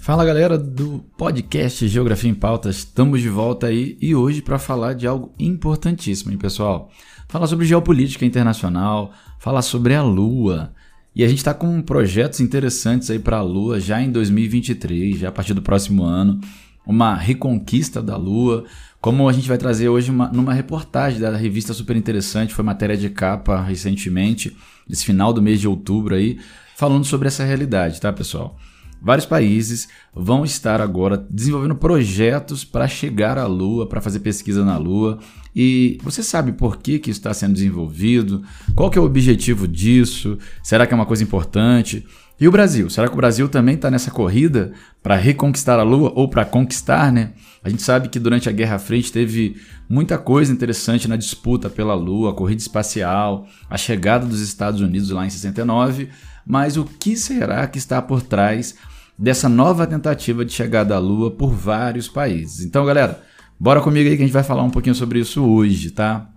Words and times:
Fala 0.00 0.24
galera 0.24 0.56
do 0.56 1.04
podcast 1.18 1.86
Geografia 1.86 2.30
em 2.30 2.34
Pauta, 2.34 2.70
estamos 2.70 3.20
de 3.20 3.28
volta 3.28 3.66
aí 3.66 3.98
e 4.00 4.14
hoje 4.14 4.40
para 4.40 4.58
falar 4.58 4.94
de 4.94 5.06
algo 5.06 5.34
importantíssimo, 5.38 6.32
hein, 6.32 6.38
pessoal? 6.38 6.90
Falar 7.28 7.46
sobre 7.46 7.66
geopolítica 7.66 8.24
internacional, 8.24 9.12
falar 9.38 9.60
sobre 9.60 9.94
a 9.94 10.02
Lua. 10.02 10.72
E 11.14 11.22
a 11.22 11.28
gente 11.28 11.36
está 11.36 11.52
com 11.52 11.82
projetos 11.82 12.40
interessantes 12.40 13.10
aí 13.10 13.18
para 13.18 13.36
a 13.36 13.42
Lua 13.42 13.78
já 13.78 14.00
em 14.00 14.10
2023, 14.10 15.18
já 15.18 15.28
a 15.28 15.32
partir 15.32 15.52
do 15.52 15.60
próximo 15.60 16.02
ano, 16.02 16.40
uma 16.86 17.14
reconquista 17.14 18.00
da 18.00 18.16
Lua. 18.16 18.64
Como 19.02 19.28
a 19.28 19.32
gente 19.34 19.48
vai 19.48 19.58
trazer 19.58 19.90
hoje 19.90 20.10
uma, 20.10 20.28
numa 20.28 20.54
reportagem 20.54 21.20
da 21.20 21.36
revista 21.36 21.74
super 21.74 21.94
interessante, 21.94 22.54
foi 22.54 22.64
matéria 22.64 22.96
de 22.96 23.10
capa 23.10 23.60
recentemente, 23.60 24.56
esse 24.88 25.04
final 25.04 25.30
do 25.30 25.42
mês 25.42 25.60
de 25.60 25.68
outubro 25.68 26.14
aí, 26.14 26.40
falando 26.74 27.04
sobre 27.04 27.28
essa 27.28 27.44
realidade, 27.44 28.00
tá, 28.00 28.10
pessoal? 28.10 28.56
Vários 29.02 29.24
países 29.24 29.88
vão 30.14 30.44
estar 30.44 30.80
agora 30.80 31.16
desenvolvendo 31.30 31.74
projetos 31.74 32.64
para 32.64 32.86
chegar 32.86 33.38
à 33.38 33.46
Lua, 33.46 33.86
para 33.86 34.00
fazer 34.00 34.20
pesquisa 34.20 34.64
na 34.64 34.76
Lua. 34.76 35.18
E 35.56 35.98
você 36.02 36.22
sabe 36.22 36.52
por 36.52 36.76
que, 36.76 36.98
que 36.98 37.10
isso 37.10 37.20
está 37.20 37.32
sendo 37.32 37.54
desenvolvido? 37.54 38.42
Qual 38.74 38.90
que 38.90 38.98
é 38.98 39.00
o 39.00 39.04
objetivo 39.04 39.66
disso? 39.66 40.38
Será 40.62 40.86
que 40.86 40.92
é 40.92 40.96
uma 40.96 41.06
coisa 41.06 41.22
importante? 41.22 42.06
E 42.40 42.48
o 42.48 42.50
Brasil? 42.50 42.88
Será 42.88 43.06
que 43.06 43.12
o 43.12 43.16
Brasil 43.16 43.48
também 43.48 43.74
está 43.74 43.90
nessa 43.90 44.10
corrida 44.10 44.72
para 45.02 45.14
reconquistar 45.14 45.78
a 45.78 45.82
Lua 45.82 46.10
ou 46.14 46.28
para 46.28 46.44
conquistar, 46.44 47.12
né? 47.12 47.32
A 47.62 47.68
gente 47.68 47.82
sabe 47.82 48.08
que 48.08 48.18
durante 48.18 48.48
a 48.48 48.52
Guerra 48.52 48.78
Fria 48.78 49.02
teve 49.12 49.56
muita 49.88 50.16
coisa 50.16 50.50
interessante 50.50 51.06
na 51.06 51.16
disputa 51.16 51.68
pela 51.68 51.94
Lua, 51.94 52.30
a 52.30 52.34
corrida 52.34 52.62
espacial, 52.62 53.46
a 53.68 53.76
chegada 53.76 54.24
dos 54.24 54.40
Estados 54.40 54.80
Unidos 54.80 55.10
lá 55.10 55.26
em 55.26 55.30
69, 55.30 56.08
mas 56.46 56.78
o 56.78 56.84
que 56.84 57.14
será 57.16 57.66
que 57.66 57.76
está 57.76 58.00
por 58.00 58.22
trás 58.22 58.74
dessa 59.20 59.50
nova 59.50 59.86
tentativa 59.86 60.46
de 60.46 60.52
chegada 60.52 60.96
à 60.96 60.98
Lua 60.98 61.30
por 61.30 61.52
vários 61.52 62.08
países. 62.08 62.64
Então, 62.64 62.86
galera, 62.86 63.22
bora 63.58 63.82
comigo 63.82 64.08
aí 64.08 64.16
que 64.16 64.22
a 64.22 64.24
gente 64.24 64.32
vai 64.32 64.42
falar 64.42 64.62
um 64.62 64.70
pouquinho 64.70 64.94
sobre 64.94 65.18
isso 65.18 65.44
hoje, 65.44 65.90
tá? 65.90 66.30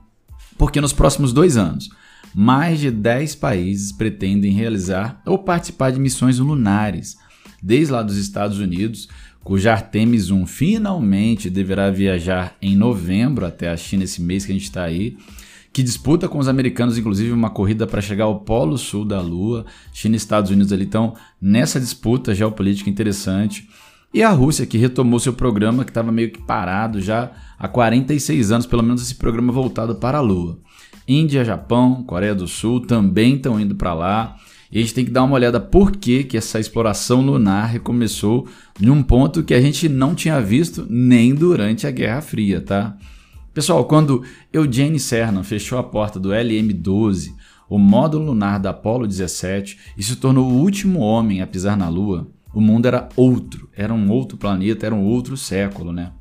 Porque 0.58 0.82
nos 0.82 0.92
próximos 0.92 1.32
dois 1.32 1.56
anos, 1.56 1.90
mais 2.36 2.82
de 2.82 2.92
10 2.92 3.36
países 3.36 3.94
pretendem 3.94 4.52
realizar 4.52 5.22
ou 5.26 5.40
participar 5.40 5.92
de 5.92 6.00
missões 6.00 6.40
lunares, 6.40 7.16
desde 7.62 7.94
lá 7.94 8.04
dos 8.04 8.18
Estados 8.18 8.60
Unidos, 8.60 9.08
cuja 9.46 9.72
Artemis 9.72 10.30
1 10.30 10.46
finalmente 10.46 11.50
deverá 11.50 11.90
viajar 11.90 12.58
em 12.62 12.76
novembro 12.76 13.46
até 13.46 13.70
a 13.70 13.78
China 13.78 14.04
esse 14.04 14.22
mês 14.22 14.46
que 14.46 14.52
a 14.52 14.56
gente 14.56 14.66
está 14.66 14.84
aí 14.84 15.16
que 15.74 15.82
disputa 15.82 16.30
com 16.30 16.38
os 16.38 16.48
americanos, 16.48 17.00
inclusive, 17.00 17.32
uma 17.32 17.50
corrida 17.50 17.88
para 17.88 18.00
chegar 18.00 18.26
ao 18.26 18.42
polo 18.42 18.78
sul 18.78 19.04
da 19.04 19.20
Lua. 19.20 19.66
China 19.92 20.16
e 20.16 20.18
Estados 20.18 20.52
Unidos 20.52 20.72
ali 20.72 20.84
estão 20.84 21.16
nessa 21.42 21.80
disputa 21.80 22.36
geopolítica 22.36 22.92
interessante. 22.92 23.68
E 24.14 24.22
a 24.22 24.30
Rússia, 24.30 24.68
que 24.68 24.78
retomou 24.78 25.20
seu 25.20 25.34
programa, 25.34 25.84
que 25.84 25.90
estava 25.90 26.12
meio 26.12 26.30
que 26.32 26.40
parado 26.40 27.02
já 27.02 27.32
há 27.58 27.68
46 27.68 28.52
anos, 28.52 28.68
pelo 28.68 28.84
menos 28.84 29.02
esse 29.02 29.16
programa 29.16 29.52
voltado 29.52 29.96
para 29.96 30.20
a 30.20 30.22
Lua. 30.22 30.60
Índia, 31.08 31.44
Japão, 31.44 32.04
Coreia 32.04 32.36
do 32.36 32.48
Sul 32.48 32.82
também 32.82 33.36
estão 33.36 33.60
indo 33.60 33.74
para 33.74 33.96
lá. 33.96 34.36
E 34.72 34.78
a 34.78 34.82
gente 34.82 34.94
tem 34.94 35.06
que 35.06 35.12
dar 35.12 35.24
uma 35.24 35.34
olhada 35.34 35.60
por 35.60 35.92
que, 35.92 36.24
que 36.24 36.38
essa 36.38 36.60
exploração 36.60 37.22
lunar 37.22 37.66
recomeçou 37.66 38.48
em 38.80 38.92
um 38.92 39.02
ponto 39.02 39.44
que 39.44 39.56
a 39.56 39.62
gente 39.62 39.90
não 39.90 40.14
tinha 40.14 40.40
visto 40.40 40.86
nem 40.88 41.34
durante 41.34 41.88
a 41.88 41.92
Guerra 41.92 42.22
Fria, 42.22 42.62
tá? 42.62 42.96
Pessoal, 43.54 43.86
quando 43.86 44.24
Eugene 44.52 45.00
Cernan 45.00 45.44
fechou 45.44 45.78
a 45.78 45.84
porta 45.84 46.20
do 46.20 46.30
LM-12, 46.30 47.34
o 47.70 47.78
módulo 47.78 48.26
lunar 48.26 48.60
da 48.60 48.72
Apollo 48.72 49.06
17, 49.06 49.78
e 49.96 50.02
se 50.02 50.16
tornou 50.16 50.50
o 50.50 50.56
último 50.56 51.02
homem 51.02 51.40
a 51.40 51.46
pisar 51.46 51.78
na 51.78 51.88
Lua, 51.88 52.28
o 52.52 52.60
mundo 52.60 52.88
era 52.88 53.08
outro, 53.16 53.70
era 53.76 53.94
um 53.94 54.10
outro 54.10 54.38
planeta, 54.38 54.88
era 54.88 54.96
um 54.96 55.04
outro 55.04 55.38
século, 55.38 55.94
né? 55.94 56.12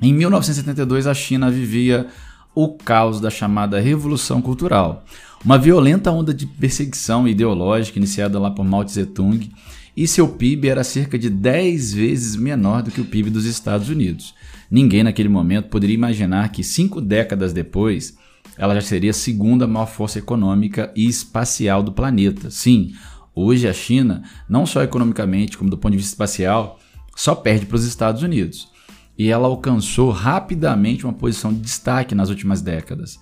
Em 0.00 0.14
1972, 0.14 1.08
a 1.08 1.14
China 1.14 1.50
vivia 1.50 2.06
o 2.54 2.68
caos 2.68 3.20
da 3.20 3.30
chamada 3.30 3.80
Revolução 3.80 4.40
Cultural, 4.40 5.04
uma 5.44 5.58
violenta 5.58 6.12
onda 6.12 6.32
de 6.32 6.46
perseguição 6.46 7.26
ideológica 7.26 7.98
iniciada 7.98 8.38
lá 8.38 8.50
por 8.50 8.64
Mao 8.64 8.84
Tse-tung, 8.84 9.50
e 9.96 10.06
seu 10.06 10.28
PIB 10.28 10.68
era 10.68 10.84
cerca 10.84 11.18
de 11.18 11.28
10 11.28 11.94
vezes 11.94 12.36
menor 12.36 12.82
do 12.82 12.92
que 12.92 13.00
o 13.00 13.04
PIB 13.04 13.28
dos 13.28 13.44
Estados 13.44 13.88
Unidos. 13.88 14.34
Ninguém 14.70 15.02
naquele 15.02 15.28
momento 15.28 15.68
poderia 15.68 15.94
imaginar 15.94 16.50
que 16.50 16.62
cinco 16.62 17.00
décadas 17.00 17.52
depois 17.52 18.16
ela 18.56 18.74
já 18.74 18.82
seria 18.82 19.10
a 19.10 19.14
segunda 19.14 19.66
maior 19.66 19.86
força 19.86 20.18
econômica 20.18 20.92
e 20.94 21.06
espacial 21.06 21.82
do 21.82 21.92
planeta. 21.92 22.50
Sim, 22.50 22.92
hoje 23.34 23.66
a 23.66 23.72
China, 23.72 24.22
não 24.48 24.66
só 24.66 24.82
economicamente 24.82 25.56
como 25.58 25.70
do 25.70 25.78
ponto 25.78 25.92
de 25.92 25.98
vista 25.98 26.12
espacial, 26.12 26.78
só 27.16 27.34
perde 27.34 27.66
para 27.66 27.76
os 27.76 27.84
Estados 27.84 28.22
Unidos. 28.22 28.68
E 29.18 29.28
ela 29.28 29.48
alcançou 29.48 30.10
rapidamente 30.10 31.04
uma 31.04 31.12
posição 31.12 31.52
de 31.52 31.60
destaque 31.60 32.14
nas 32.14 32.30
últimas 32.30 32.62
décadas. 32.62 33.18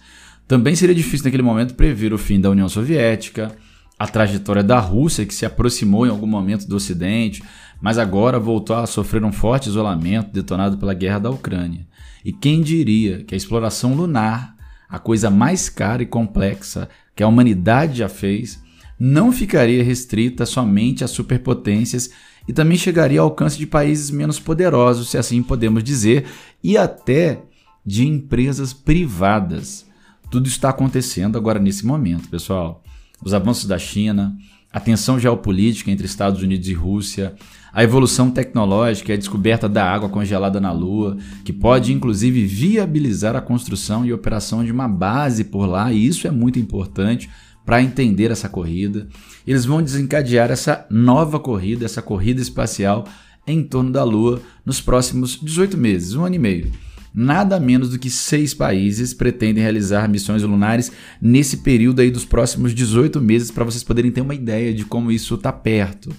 Também 0.46 0.74
seria 0.74 0.94
difícil 0.94 1.24
naquele 1.24 1.42
momento 1.42 1.74
prever 1.74 2.12
o 2.12 2.18
fim 2.18 2.40
da 2.40 2.50
União 2.50 2.68
Soviética, 2.68 3.56
a 3.98 4.06
trajetória 4.06 4.62
da 4.62 4.78
Rússia, 4.78 5.26
que 5.26 5.34
se 5.34 5.44
aproximou 5.44 6.06
em 6.06 6.10
algum 6.10 6.26
momento 6.26 6.66
do 6.66 6.76
Ocidente, 6.76 7.42
mas 7.80 7.98
agora 7.98 8.38
voltou 8.38 8.76
a 8.76 8.86
sofrer 8.86 9.24
um 9.24 9.32
forte 9.32 9.68
isolamento 9.68 10.32
detonado 10.32 10.78
pela 10.78 10.94
guerra 10.94 11.18
da 11.20 11.30
Ucrânia. 11.30 11.86
E 12.24 12.32
quem 12.32 12.60
diria 12.60 13.24
que 13.24 13.34
a 13.34 13.36
exploração 13.36 13.94
lunar, 13.94 14.56
a 14.88 14.98
coisa 14.98 15.30
mais 15.30 15.68
cara 15.68 16.02
e 16.02 16.06
complexa 16.06 16.88
que 17.14 17.22
a 17.22 17.28
humanidade 17.28 17.98
já 17.98 18.08
fez, 18.08 18.62
não 18.98 19.30
ficaria 19.30 19.82
restrita 19.82 20.44
somente 20.44 21.04
a 21.04 21.08
superpotências 21.08 22.10
e 22.48 22.52
também 22.52 22.76
chegaria 22.76 23.20
ao 23.20 23.28
alcance 23.28 23.56
de 23.56 23.66
países 23.66 24.10
menos 24.10 24.40
poderosos, 24.40 25.10
se 25.10 25.18
assim 25.18 25.42
podemos 25.42 25.84
dizer, 25.84 26.26
e 26.62 26.76
até 26.76 27.42
de 27.84 28.06
empresas 28.06 28.72
privadas. 28.72 29.86
Tudo 30.30 30.48
está 30.48 30.70
acontecendo 30.70 31.38
agora 31.38 31.58
nesse 31.58 31.86
momento, 31.86 32.28
pessoal 32.28 32.82
os 33.22 33.34
avanços 33.34 33.66
da 33.66 33.78
China, 33.78 34.36
a 34.72 34.78
tensão 34.78 35.18
geopolítica 35.18 35.90
entre 35.90 36.06
Estados 36.06 36.42
Unidos 36.42 36.68
e 36.68 36.74
Rússia, 36.74 37.34
a 37.72 37.82
evolução 37.82 38.30
tecnológica 38.30 39.12
e 39.12 39.14
a 39.14 39.18
descoberta 39.18 39.68
da 39.68 39.84
água 39.84 40.08
congelada 40.08 40.60
na 40.60 40.72
Lua, 40.72 41.16
que 41.44 41.52
pode 41.52 41.92
inclusive 41.92 42.44
viabilizar 42.44 43.36
a 43.36 43.40
construção 43.40 44.04
e 44.04 44.12
operação 44.12 44.64
de 44.64 44.72
uma 44.72 44.88
base 44.88 45.44
por 45.44 45.66
lá, 45.66 45.92
e 45.92 46.06
isso 46.06 46.26
é 46.26 46.30
muito 46.30 46.58
importante 46.58 47.30
para 47.64 47.82
entender 47.82 48.30
essa 48.30 48.48
corrida. 48.48 49.08
Eles 49.46 49.64
vão 49.64 49.82
desencadear 49.82 50.50
essa 50.50 50.86
nova 50.90 51.38
corrida, 51.38 51.84
essa 51.84 52.02
corrida 52.02 52.40
espacial 52.40 53.06
em 53.46 53.62
torno 53.62 53.90
da 53.90 54.04
Lua 54.04 54.42
nos 54.64 54.80
próximos 54.80 55.38
18 55.40 55.76
meses, 55.76 56.14
um 56.14 56.24
ano 56.24 56.34
e 56.34 56.38
meio 56.38 56.87
nada 57.14 57.58
menos 57.58 57.90
do 57.90 57.98
que 57.98 58.10
seis 58.10 58.54
países 58.54 59.14
pretendem 59.14 59.62
realizar 59.62 60.08
missões 60.08 60.42
lunares 60.42 60.92
nesse 61.20 61.58
período 61.58 62.00
aí 62.00 62.10
dos 62.10 62.24
próximos 62.24 62.74
18 62.74 63.20
meses, 63.20 63.50
para 63.50 63.64
vocês 63.64 63.82
poderem 63.82 64.10
ter 64.10 64.20
uma 64.20 64.34
ideia 64.34 64.72
de 64.72 64.84
como 64.84 65.10
isso 65.10 65.34
está 65.34 65.52
perto. 65.52 66.14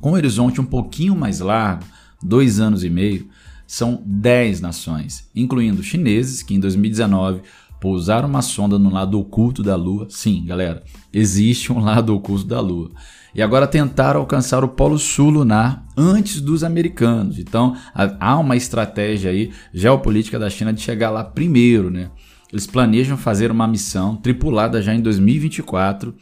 Com 0.00 0.10
um 0.10 0.14
horizonte 0.14 0.60
um 0.60 0.64
pouquinho 0.64 1.16
mais 1.16 1.40
largo, 1.40 1.84
dois 2.22 2.60
anos 2.60 2.84
e 2.84 2.90
meio, 2.90 3.28
são 3.66 4.02
10 4.06 4.60
nações, 4.60 5.28
incluindo 5.34 5.82
chineses, 5.82 6.42
que 6.42 6.54
em 6.54 6.60
2019 6.60 7.42
pousaram 7.80 8.28
uma 8.28 8.42
sonda 8.42 8.78
no 8.78 8.90
lado 8.90 9.18
oculto 9.18 9.62
da 9.62 9.76
Lua. 9.76 10.06
Sim, 10.10 10.44
galera, 10.44 10.82
existe 11.12 11.72
um 11.72 11.78
lado 11.78 12.14
oculto 12.14 12.44
da 12.44 12.60
Lua 12.60 12.90
e 13.34 13.42
agora 13.42 13.66
tentaram 13.66 14.20
alcançar 14.20 14.64
o 14.64 14.68
Polo 14.68 14.98
Sul 14.98 15.30
lunar 15.30 15.84
antes 15.96 16.40
dos 16.40 16.64
americanos. 16.64 17.38
Então 17.38 17.76
há 17.94 18.38
uma 18.38 18.56
estratégia 18.56 19.30
aí 19.30 19.50
geopolítica 19.72 20.38
da 20.38 20.50
China 20.50 20.72
de 20.72 20.80
chegar 20.80 21.10
lá 21.10 21.22
primeiro, 21.24 21.90
né? 21.90 22.10
Eles 22.50 22.66
planejam 22.66 23.16
fazer 23.16 23.50
uma 23.50 23.68
missão 23.68 24.16
tripulada 24.16 24.80
já 24.80 24.94
em 24.94 25.02
2024 25.02 26.14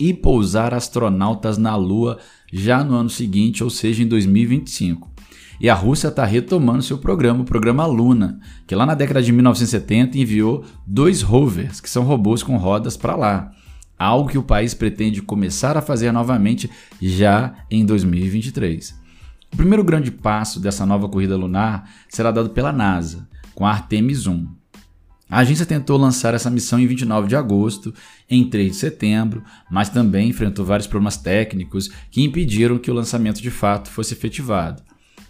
e 0.00 0.14
pousar 0.14 0.72
astronautas 0.72 1.58
na 1.58 1.76
Lua 1.76 2.18
já 2.52 2.82
no 2.82 2.94
ano 2.94 3.10
seguinte, 3.10 3.62
ou 3.62 3.70
seja, 3.70 4.02
em 4.02 4.06
2025. 4.08 5.12
E 5.60 5.68
a 5.68 5.74
Rússia 5.74 6.08
está 6.08 6.24
retomando 6.24 6.82
seu 6.82 6.98
programa, 6.98 7.42
o 7.42 7.44
programa 7.44 7.86
Luna, 7.86 8.40
que 8.66 8.74
lá 8.74 8.84
na 8.84 8.94
década 8.94 9.22
de 9.22 9.30
1970 9.30 10.18
enviou 10.18 10.64
dois 10.86 11.22
rovers, 11.22 11.80
que 11.80 11.88
são 11.88 12.02
robôs 12.02 12.42
com 12.42 12.56
rodas, 12.56 12.96
para 12.96 13.14
lá 13.14 13.52
algo 13.98 14.28
que 14.28 14.38
o 14.38 14.42
país 14.42 14.74
pretende 14.74 15.22
começar 15.22 15.76
a 15.76 15.82
fazer 15.82 16.12
novamente 16.12 16.70
já 17.00 17.54
em 17.70 17.84
2023. 17.84 18.94
O 19.52 19.56
primeiro 19.56 19.84
grande 19.84 20.10
passo 20.10 20.58
dessa 20.58 20.84
nova 20.84 21.08
corrida 21.08 21.36
lunar 21.36 21.88
será 22.08 22.30
dado 22.30 22.50
pela 22.50 22.72
NASA, 22.72 23.28
com 23.54 23.64
a 23.64 23.70
Artemis 23.70 24.26
1. 24.26 24.48
A 25.30 25.38
agência 25.38 25.64
tentou 25.64 25.96
lançar 25.96 26.34
essa 26.34 26.50
missão 26.50 26.78
em 26.78 26.86
29 26.86 27.28
de 27.28 27.36
agosto, 27.36 27.94
em 28.28 28.48
3 28.48 28.72
de 28.72 28.76
setembro, 28.76 29.42
mas 29.70 29.88
também 29.88 30.28
enfrentou 30.28 30.64
vários 30.64 30.86
problemas 30.86 31.16
técnicos 31.16 31.88
que 32.10 32.22
impediram 32.22 32.78
que 32.78 32.90
o 32.90 32.94
lançamento 32.94 33.40
de 33.40 33.50
fato 33.50 33.90
fosse 33.90 34.12
efetivado. 34.12 34.82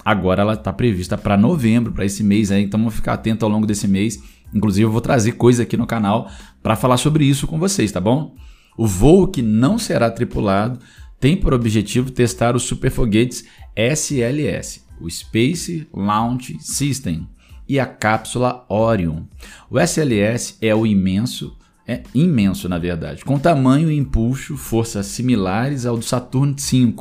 Agora 0.05 0.43
ela 0.43 0.55
está 0.55 0.73
prevista 0.73 1.17
para 1.17 1.37
novembro, 1.37 1.93
para 1.93 2.05
esse 2.05 2.23
mês, 2.23 2.51
aí, 2.51 2.65
então 2.65 2.79
vamos 2.79 2.95
ficar 2.95 3.15
atento 3.15 3.45
ao 3.45 3.51
longo 3.51 3.67
desse 3.67 3.89
mês. 3.89 4.23
Inclusive, 4.53 4.85
eu 4.85 4.91
vou 4.91 5.01
trazer 5.01 5.33
coisa 5.33 5.63
aqui 5.63 5.77
no 5.77 5.87
canal 5.87 6.31
para 6.63 6.77
falar 6.77 6.99
sobre 6.99 7.25
isso 7.25 7.47
com 7.47 7.59
vocês, 7.59 7.91
tá 7.91 8.01
bom? 8.01 8.35
O 8.77 8.87
voo 8.87 9.29
que 9.29 9.43
não 9.43 9.79
será 9.79 10.11
tripulado 10.11 10.79
tem 11.21 11.37
por 11.37 11.55
objetivo 11.55 12.11
testar 12.11 12.57
os 12.57 12.65
superfoguetes 12.65 13.45
SLS, 13.75 14.85
o 15.01 15.11
Space 15.11 15.87
Launch 15.93 16.57
System, 16.61 17.29
e 17.69 17.81
a 17.81 17.87
cápsula 17.87 18.65
Orion. 18.69 19.23
O 19.71 19.79
SLS 19.81 20.59
é 20.61 20.75
o 20.75 20.87
imenso, 20.87 21.57
é 21.87 22.03
imenso 22.15 22.69
na 22.69 22.79
verdade, 22.79 23.25
com 23.25 23.39
tamanho 23.39 23.91
e 23.91 23.97
impulso, 23.97 24.57
forças 24.57 25.07
similares 25.07 25.87
ao 25.87 25.97
do 25.97 26.05
Saturn 26.05 26.55
V, 26.55 26.95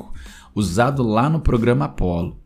usado 0.55 1.03
lá 1.03 1.29
no 1.29 1.41
programa 1.41 1.85
Apollo. 1.85 2.39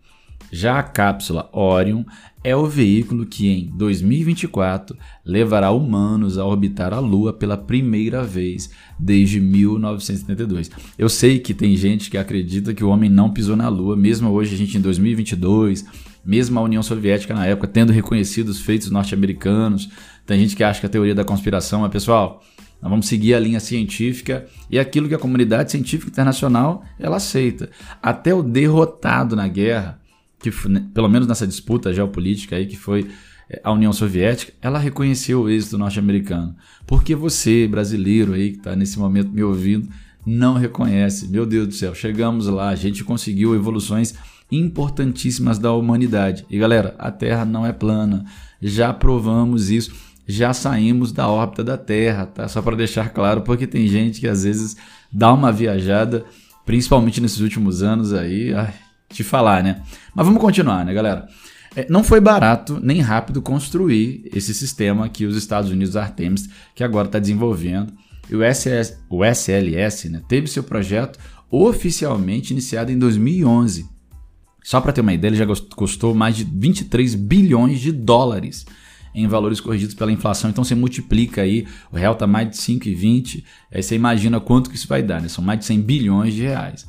Já 0.52 0.80
a 0.80 0.84
cápsula 0.84 1.50
Orion 1.52 2.04
é 2.48 2.56
o 2.56 2.66
veículo 2.66 3.26
que 3.26 3.50
em 3.50 3.70
2024 3.76 4.98
levará 5.26 5.70
humanos 5.70 6.38
a 6.38 6.46
orbitar 6.46 6.94
a 6.94 7.00
Lua 7.00 7.34
pela 7.34 7.58
primeira 7.58 8.24
vez 8.24 8.70
desde 8.98 9.42
1972. 9.42 10.72
Eu 10.98 11.10
sei 11.10 11.40
que 11.40 11.54
tem 11.54 11.76
gente 11.76 12.10
que 12.10 12.18
acredita 12.18 12.74
que 12.74 12.86
o 12.86 12.88
homem 12.88 13.10
não 13.10 13.34
pisou 13.34 13.58
na 13.58 13.68
Lua, 13.68 13.98
mesmo 13.98 14.30
hoje 14.30 14.56
a 14.56 14.58
gente 14.58 14.78
em 14.78 14.80
2022, 14.80 15.86
mesmo 16.24 16.58
a 16.58 16.62
União 16.62 16.82
Soviética 16.82 17.34
na 17.34 17.46
época 17.46 17.68
tendo 17.68 17.92
reconhecido 17.92 18.48
os 18.48 18.62
feitos 18.62 18.90
norte-americanos. 18.90 19.90
Tem 20.26 20.40
gente 20.40 20.56
que 20.56 20.64
acha 20.64 20.80
que 20.80 20.86
a 20.86 20.90
teoria 20.90 21.14
da 21.14 21.26
conspiração 21.26 21.86
é 21.86 21.90
pessoal. 21.90 22.42
Nós 22.82 22.90
vamos 22.90 23.08
seguir 23.08 23.34
a 23.34 23.42
linha 23.42 23.60
científica 23.60 24.46
e 24.72 24.80
aquilo 24.80 25.10
que 25.10 25.16
a 25.16 25.20
comunidade 25.20 25.70
científica 25.70 26.10
internacional 26.10 26.82
ela 26.98 27.18
aceita. 27.18 27.70
Até 28.02 28.34
o 28.34 28.42
derrotado 28.42 29.36
na 29.36 29.50
guerra 29.50 30.00
que 30.40 30.52
né, 30.68 30.86
pelo 30.94 31.10
menos 31.10 31.28
nessa 31.28 31.48
disputa 31.48 31.94
geopolítica 31.94 32.56
aí 32.56 32.66
que 32.66 32.78
foi 32.78 33.10
é, 33.50 33.62
a 33.64 33.72
União 33.72 33.94
Soviética, 33.94 34.54
ela 34.62 34.80
reconheceu 34.80 35.42
o 35.42 35.50
êxito 35.50 35.78
norte-americano. 35.78 36.56
Porque 36.86 37.16
você, 37.16 37.68
brasileiro 37.68 38.34
aí 38.34 38.52
que 38.52 38.58
está 38.58 38.76
nesse 38.76 39.00
momento 39.00 39.32
me 39.32 39.44
ouvindo, 39.44 39.90
não 40.26 40.56
reconhece. 40.56 41.28
Meu 41.30 41.46
Deus 41.46 41.68
do 41.68 41.74
céu, 41.74 41.96
chegamos 41.96 42.48
lá, 42.48 42.70
a 42.70 42.76
gente 42.76 43.04
conseguiu 43.04 43.56
evoluções 43.56 44.14
importantíssimas 44.52 45.58
da 45.58 45.72
humanidade. 45.74 46.46
E 46.50 46.58
galera, 46.58 46.96
a 46.98 47.12
Terra 47.12 47.46
não 47.46 47.66
é 47.66 47.72
plana. 47.72 48.26
Já 48.62 48.94
provamos 48.94 49.70
isso, 49.70 49.92
já 50.28 50.54
saímos 50.54 51.12
da 51.12 51.28
órbita 51.28 51.64
da 51.64 51.78
Terra, 51.78 52.26
tá? 52.26 52.48
Só 52.48 52.62
para 52.62 52.76
deixar 52.76 53.10
claro, 53.10 53.42
porque 53.42 53.66
tem 53.66 53.88
gente 53.88 54.20
que 54.20 54.28
às 54.28 54.44
vezes 54.44 54.76
dá 55.12 55.32
uma 55.32 55.52
viajada, 55.52 56.26
principalmente 56.66 57.22
nesses 57.22 57.40
últimos 57.40 57.82
anos 57.82 58.14
aí, 58.14 58.54
ai, 58.54 58.74
te 59.10 59.24
falar, 59.24 59.64
né? 59.64 59.82
Mas 60.14 60.26
vamos 60.26 60.42
continuar, 60.42 60.86
né, 60.86 60.94
galera? 60.94 61.28
É, 61.76 61.86
não 61.90 62.04
foi 62.04 62.20
barato 62.20 62.80
nem 62.82 63.02
rápido 63.02 63.42
construir 63.42 64.30
esse 64.34 64.54
sistema 64.54 65.10
que 65.10 65.26
os 65.26 65.36
Estados 65.36 65.70
Unidos 65.70 65.96
Artemis, 65.96 66.50
que 66.74 66.84
agora 66.84 67.08
está 67.08 67.20
desenvolvendo. 67.20 67.94
E 68.30 68.36
o, 68.36 68.42
SS, 68.44 68.98
o 69.10 69.24
SLS 69.24 70.10
né, 70.10 70.22
teve 70.28 70.48
seu 70.48 70.64
projeto 70.64 71.20
oficialmente 71.50 72.52
iniciado 72.52 72.92
em 72.92 72.98
2011. 72.98 73.88
Só 74.64 74.82
para 74.82 74.92
ter 74.92 75.02
uma 75.02 75.14
ideia, 75.14 75.30
ele 75.30 75.38
já 75.38 75.46
custou 75.76 76.14
mais 76.14 76.36
de 76.36 76.44
23 76.44 77.16
bilhões 77.16 77.80
de 77.80 77.92
dólares 77.92 78.66
em 79.16 79.28
valores 79.28 79.62
corrigidos 79.62 79.96
pela 79.96 80.12
inflação. 80.12 80.50
Então 80.50 80.64
você 80.64 80.76
multiplica 80.76 81.42
aí, 81.42 81.66
o 81.92 81.96
real 81.96 82.14
está 82.14 82.28
mais 82.28 82.50
de 82.50 82.58
5,20, 82.58 83.44
aí 83.72 83.82
você 83.82 83.96
imagina 83.96 84.40
quanto 84.40 84.70
que 84.70 84.76
isso 84.76 84.88
vai 84.88 85.02
dar, 85.02 85.22
né? 85.22 85.28
São 85.28 85.44
mais 85.44 85.60
de 85.60 85.66
100 85.66 85.82
bilhões 85.82 86.34
de 86.34 86.42
reais. 86.42 86.86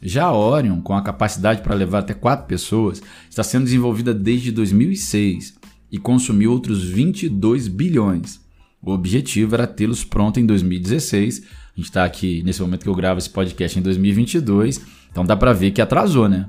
Já 0.00 0.24
a 0.24 0.36
Orion, 0.36 0.80
com 0.80 0.94
a 0.94 1.02
capacidade 1.02 1.62
para 1.62 1.74
levar 1.74 2.00
até 2.00 2.14
4 2.14 2.46
pessoas, 2.46 3.02
está 3.28 3.42
sendo 3.42 3.64
desenvolvida 3.64 4.14
desde 4.14 4.52
2006 4.52 5.54
e 5.90 5.98
consumiu 5.98 6.52
outros 6.52 6.84
22 6.84 7.68
bilhões. 7.68 8.40
O 8.80 8.92
objetivo 8.92 9.54
era 9.54 9.66
tê-los 9.66 10.04
pronto 10.04 10.38
em 10.38 10.46
2016. 10.46 11.42
A 11.42 11.76
gente 11.76 11.86
está 11.86 12.04
aqui 12.04 12.42
nesse 12.44 12.62
momento 12.62 12.82
que 12.82 12.88
eu 12.88 12.94
gravo 12.94 13.18
esse 13.18 13.30
podcast 13.30 13.78
em 13.78 13.82
2022, 13.82 14.80
então 15.10 15.24
dá 15.24 15.36
para 15.36 15.52
ver 15.52 15.72
que 15.72 15.82
atrasou, 15.82 16.28
né? 16.28 16.48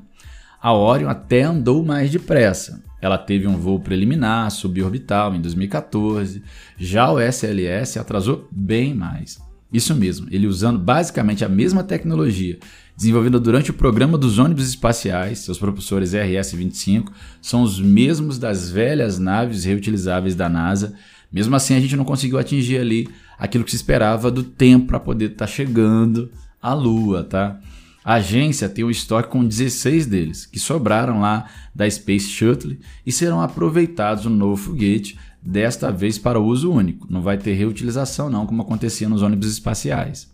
A 0.61 0.73
Orion 0.73 1.09
até 1.09 1.43
andou 1.43 1.83
mais 1.83 2.11
depressa. 2.11 2.83
Ela 3.01 3.17
teve 3.17 3.47
um 3.47 3.55
voo 3.55 3.79
preliminar 3.79 4.51
suborbital 4.51 5.33
em 5.33 5.39
2014. 5.39 6.43
Já 6.77 7.09
o 7.11 7.19
SLS 7.19 7.97
atrasou 7.97 8.47
bem 8.51 8.93
mais. 8.93 9.39
Isso 9.71 9.95
mesmo, 9.95 10.27
ele 10.31 10.47
usando 10.47 10.77
basicamente 10.77 11.45
a 11.45 11.49
mesma 11.49 11.83
tecnologia 11.83 12.57
desenvolvida 12.99 13.39
durante 13.39 13.71
o 13.71 13.73
programa 13.73 14.17
dos 14.17 14.39
ônibus 14.39 14.67
espaciais, 14.67 15.39
seus 15.39 15.57
propulsores 15.57 16.11
RS-25 16.11 17.07
são 17.41 17.61
os 17.61 17.79
mesmos 17.79 18.37
das 18.37 18.69
velhas 18.69 19.17
naves 19.17 19.63
reutilizáveis 19.63 20.35
da 20.35 20.49
NASA. 20.49 20.93
Mesmo 21.31 21.55
assim, 21.55 21.75
a 21.75 21.79
gente 21.79 21.95
não 21.95 22.03
conseguiu 22.03 22.37
atingir 22.37 22.77
ali 22.77 23.07
aquilo 23.37 23.63
que 23.63 23.69
se 23.69 23.77
esperava 23.77 24.29
do 24.29 24.43
tempo 24.43 24.87
para 24.87 24.99
poder 24.99 25.31
estar 25.31 25.45
tá 25.45 25.47
chegando 25.47 26.29
à 26.61 26.73
Lua, 26.73 27.23
tá? 27.23 27.61
A 28.03 28.15
agência 28.15 28.67
tem 28.67 28.83
um 28.83 28.89
estoque 28.89 29.29
com 29.29 29.47
16 29.47 30.05
deles, 30.05 30.45
que 30.45 30.59
sobraram 30.59 31.21
lá 31.21 31.45
da 31.73 31.89
Space 31.89 32.27
Shuttle 32.27 32.79
e 33.05 33.13
serão 33.13 33.39
aproveitados 33.39 34.25
no 34.25 34.35
novo 34.35 34.61
foguete, 34.61 35.17
desta 35.41 35.89
vez 35.89 36.17
para 36.17 36.37
uso 36.37 36.69
único. 36.69 37.07
Não 37.09 37.21
vai 37.21 37.37
ter 37.37 37.53
reutilização 37.53 38.29
não, 38.29 38.45
como 38.45 38.61
acontecia 38.61 39.07
nos 39.07 39.21
ônibus 39.21 39.49
espaciais. 39.49 40.29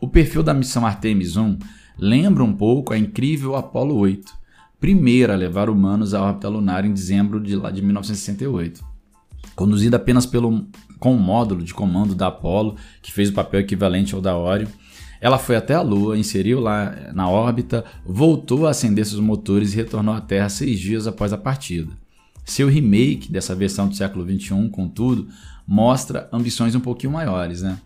O 0.00 0.06
perfil 0.06 0.44
da 0.44 0.54
missão 0.54 0.86
Artemis 0.86 1.36
1 1.36 1.58
lembra 1.98 2.44
um 2.44 2.52
pouco 2.52 2.92
a 2.92 2.98
incrível 2.98 3.56
Apollo 3.56 3.96
8, 3.96 4.32
primeira 4.80 5.34
a 5.34 5.36
levar 5.36 5.68
humanos 5.68 6.14
à 6.14 6.22
órbita 6.22 6.48
lunar 6.48 6.84
em 6.84 6.92
dezembro 6.92 7.40
de, 7.40 7.56
lá 7.56 7.70
de 7.70 7.82
1968. 7.82 8.84
Conduzida 9.56 9.96
apenas 9.96 10.24
pelo, 10.24 10.66
com 11.00 11.14
o 11.14 11.18
módulo 11.18 11.62
de 11.62 11.74
comando 11.74 12.14
da 12.14 12.28
Apollo, 12.28 12.76
que 13.02 13.12
fez 13.12 13.28
o 13.28 13.32
papel 13.32 13.60
equivalente 13.60 14.14
ao 14.14 14.20
da 14.20 14.36
Orion, 14.36 14.68
ela 15.20 15.38
foi 15.38 15.56
até 15.56 15.74
a 15.74 15.82
Lua, 15.82 16.16
inseriu 16.16 16.60
lá 16.60 16.94
na 17.12 17.28
órbita, 17.28 17.84
voltou 18.06 18.66
a 18.66 18.70
acender 18.70 19.04
seus 19.04 19.20
motores 19.20 19.72
e 19.72 19.76
retornou 19.76 20.14
à 20.14 20.20
Terra 20.20 20.48
seis 20.48 20.78
dias 20.78 21.06
após 21.06 21.32
a 21.32 21.38
partida. 21.38 21.90
Seu 22.44 22.68
remake 22.68 23.30
dessa 23.30 23.54
versão 23.54 23.88
do 23.88 23.96
século 23.96 24.24
XXI, 24.24 24.68
contudo, 24.70 25.28
mostra 25.66 26.28
ambições 26.32 26.74
um 26.74 26.80
pouquinho 26.80 27.12
maiores. 27.12 27.62
Né? 27.62 27.76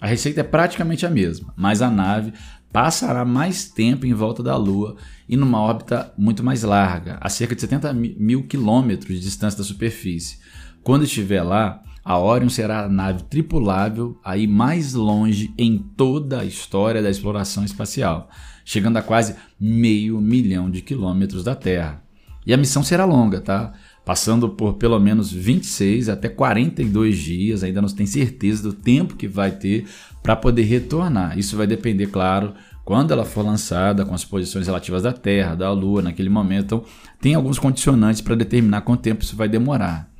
A 0.00 0.06
receita 0.06 0.40
é 0.40 0.44
praticamente 0.44 1.06
a 1.06 1.10
mesma, 1.10 1.52
mas 1.56 1.80
a 1.80 1.90
nave 1.90 2.32
passará 2.72 3.24
mais 3.24 3.68
tempo 3.68 4.06
em 4.06 4.14
volta 4.14 4.42
da 4.42 4.56
Lua 4.56 4.96
e 5.28 5.36
numa 5.36 5.60
órbita 5.60 6.12
muito 6.16 6.42
mais 6.42 6.62
larga, 6.62 7.18
a 7.20 7.28
cerca 7.28 7.54
de 7.54 7.60
70 7.60 7.92
mil 7.92 8.44
quilômetros 8.44 9.14
de 9.14 9.20
distância 9.20 9.58
da 9.58 9.64
superfície. 9.64 10.38
Quando 10.82 11.04
estiver 11.04 11.42
lá, 11.42 11.82
a 12.04 12.18
Orion 12.18 12.48
será 12.48 12.84
a 12.84 12.88
nave 12.88 13.22
tripulável 13.24 14.18
aí 14.24 14.46
mais 14.46 14.94
longe 14.94 15.54
em 15.56 15.78
toda 15.78 16.40
a 16.40 16.44
história 16.44 17.02
da 17.02 17.10
exploração 17.10 17.64
espacial, 17.64 18.28
chegando 18.64 18.96
a 18.96 19.02
quase 19.02 19.36
meio 19.60 20.20
milhão 20.20 20.70
de 20.70 20.80
quilômetros 20.80 21.44
da 21.44 21.54
Terra. 21.54 22.02
E 22.44 22.52
a 22.52 22.56
missão 22.56 22.82
será 22.82 23.04
longa, 23.04 23.40
tá? 23.40 23.72
Passando 24.04 24.48
por 24.48 24.74
pelo 24.74 24.98
menos 24.98 25.30
26 25.32 26.08
até 26.08 26.28
42 26.28 27.16
dias, 27.16 27.62
ainda 27.62 27.80
não 27.80 27.88
tem 27.88 28.04
certeza 28.04 28.62
do 28.62 28.72
tempo 28.72 29.14
que 29.14 29.28
vai 29.28 29.52
ter 29.52 29.86
para 30.22 30.34
poder 30.34 30.62
retornar. 30.62 31.38
Isso 31.38 31.56
vai 31.56 31.68
depender, 31.68 32.08
claro, 32.08 32.52
quando 32.84 33.12
ela 33.12 33.24
for 33.24 33.44
lançada, 33.44 34.04
com 34.04 34.14
as 34.14 34.24
posições 34.24 34.66
relativas 34.66 35.04
da 35.04 35.12
Terra, 35.12 35.54
da 35.54 35.70
Lua, 35.70 36.02
naquele 36.02 36.28
momento. 36.28 36.64
Então, 36.64 36.84
tem 37.20 37.34
alguns 37.34 37.60
condicionantes 37.60 38.20
para 38.20 38.34
determinar 38.34 38.80
quanto 38.80 39.02
tempo 39.02 39.22
isso 39.22 39.36
vai 39.36 39.48
demorar. 39.48 40.10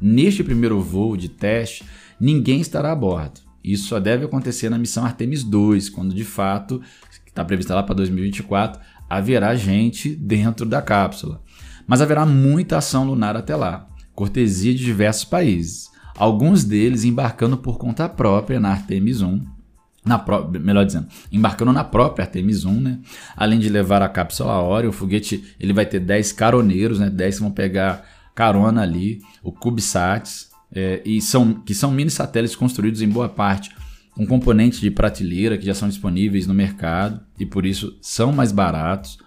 Neste 0.00 0.44
primeiro 0.44 0.80
voo 0.80 1.16
de 1.16 1.28
teste, 1.28 1.84
ninguém 2.20 2.60
estará 2.60 2.92
a 2.92 2.96
bordo. 2.96 3.40
Isso 3.64 3.88
só 3.88 3.98
deve 3.98 4.26
acontecer 4.26 4.68
na 4.68 4.78
missão 4.78 5.04
Artemis 5.04 5.42
2, 5.42 5.88
quando 5.88 6.14
de 6.14 6.24
fato, 6.24 6.80
que 7.24 7.30
está 7.30 7.44
prevista 7.44 7.74
lá 7.74 7.82
para 7.82 7.96
2024, 7.96 8.80
haverá 9.08 9.56
gente 9.56 10.14
dentro 10.14 10.66
da 10.66 10.80
cápsula. 10.82 11.42
Mas 11.86 12.00
haverá 12.00 12.24
muita 12.24 12.78
ação 12.78 13.04
lunar 13.04 13.36
até 13.36 13.54
lá, 13.54 13.88
cortesia 14.14 14.74
de 14.74 14.84
diversos 14.84 15.24
países 15.24 15.94
alguns 16.16 16.64
deles 16.64 17.04
embarcando 17.04 17.56
por 17.56 17.76
conta 17.76 18.08
própria 18.08 18.60
na 18.60 18.70
Artemis 18.70 19.20
1, 19.20 19.40
na 20.04 20.22
melhor 20.60 20.84
dizendo, 20.84 21.08
embarcando 21.32 21.72
na 21.72 21.82
própria 21.82 22.24
Artemis 22.24 22.64
1, 22.64 22.80
né? 22.80 22.98
Além 23.36 23.58
de 23.58 23.68
levar 23.68 24.02
a 24.02 24.08
cápsula 24.08 24.62
Orion, 24.62 24.90
o 24.90 24.92
foguete 24.92 25.54
ele 25.58 25.72
vai 25.72 25.86
ter 25.86 26.00
10 26.00 26.32
caroneiros, 26.32 26.98
né? 26.98 27.10
10 27.10 27.36
que 27.36 27.42
vão 27.42 27.50
pegar 27.50 28.04
carona 28.34 28.82
ali, 28.82 29.22
o 29.42 29.50
CubeSats, 29.50 30.50
é, 30.74 31.00
e 31.04 31.20
são, 31.20 31.54
que 31.54 31.74
são 31.74 31.90
mini 31.90 32.10
satélites 32.10 32.56
construídos 32.56 33.00
em 33.00 33.08
boa 33.08 33.28
parte 33.28 33.70
com 34.12 34.26
componentes 34.26 34.80
de 34.80 34.90
prateleira 34.90 35.58
que 35.58 35.66
já 35.66 35.74
são 35.74 35.88
disponíveis 35.88 36.46
no 36.46 36.54
mercado 36.54 37.20
e 37.38 37.44
por 37.44 37.66
isso 37.66 37.96
são 38.00 38.32
mais 38.32 38.52
baratos. 38.52 39.18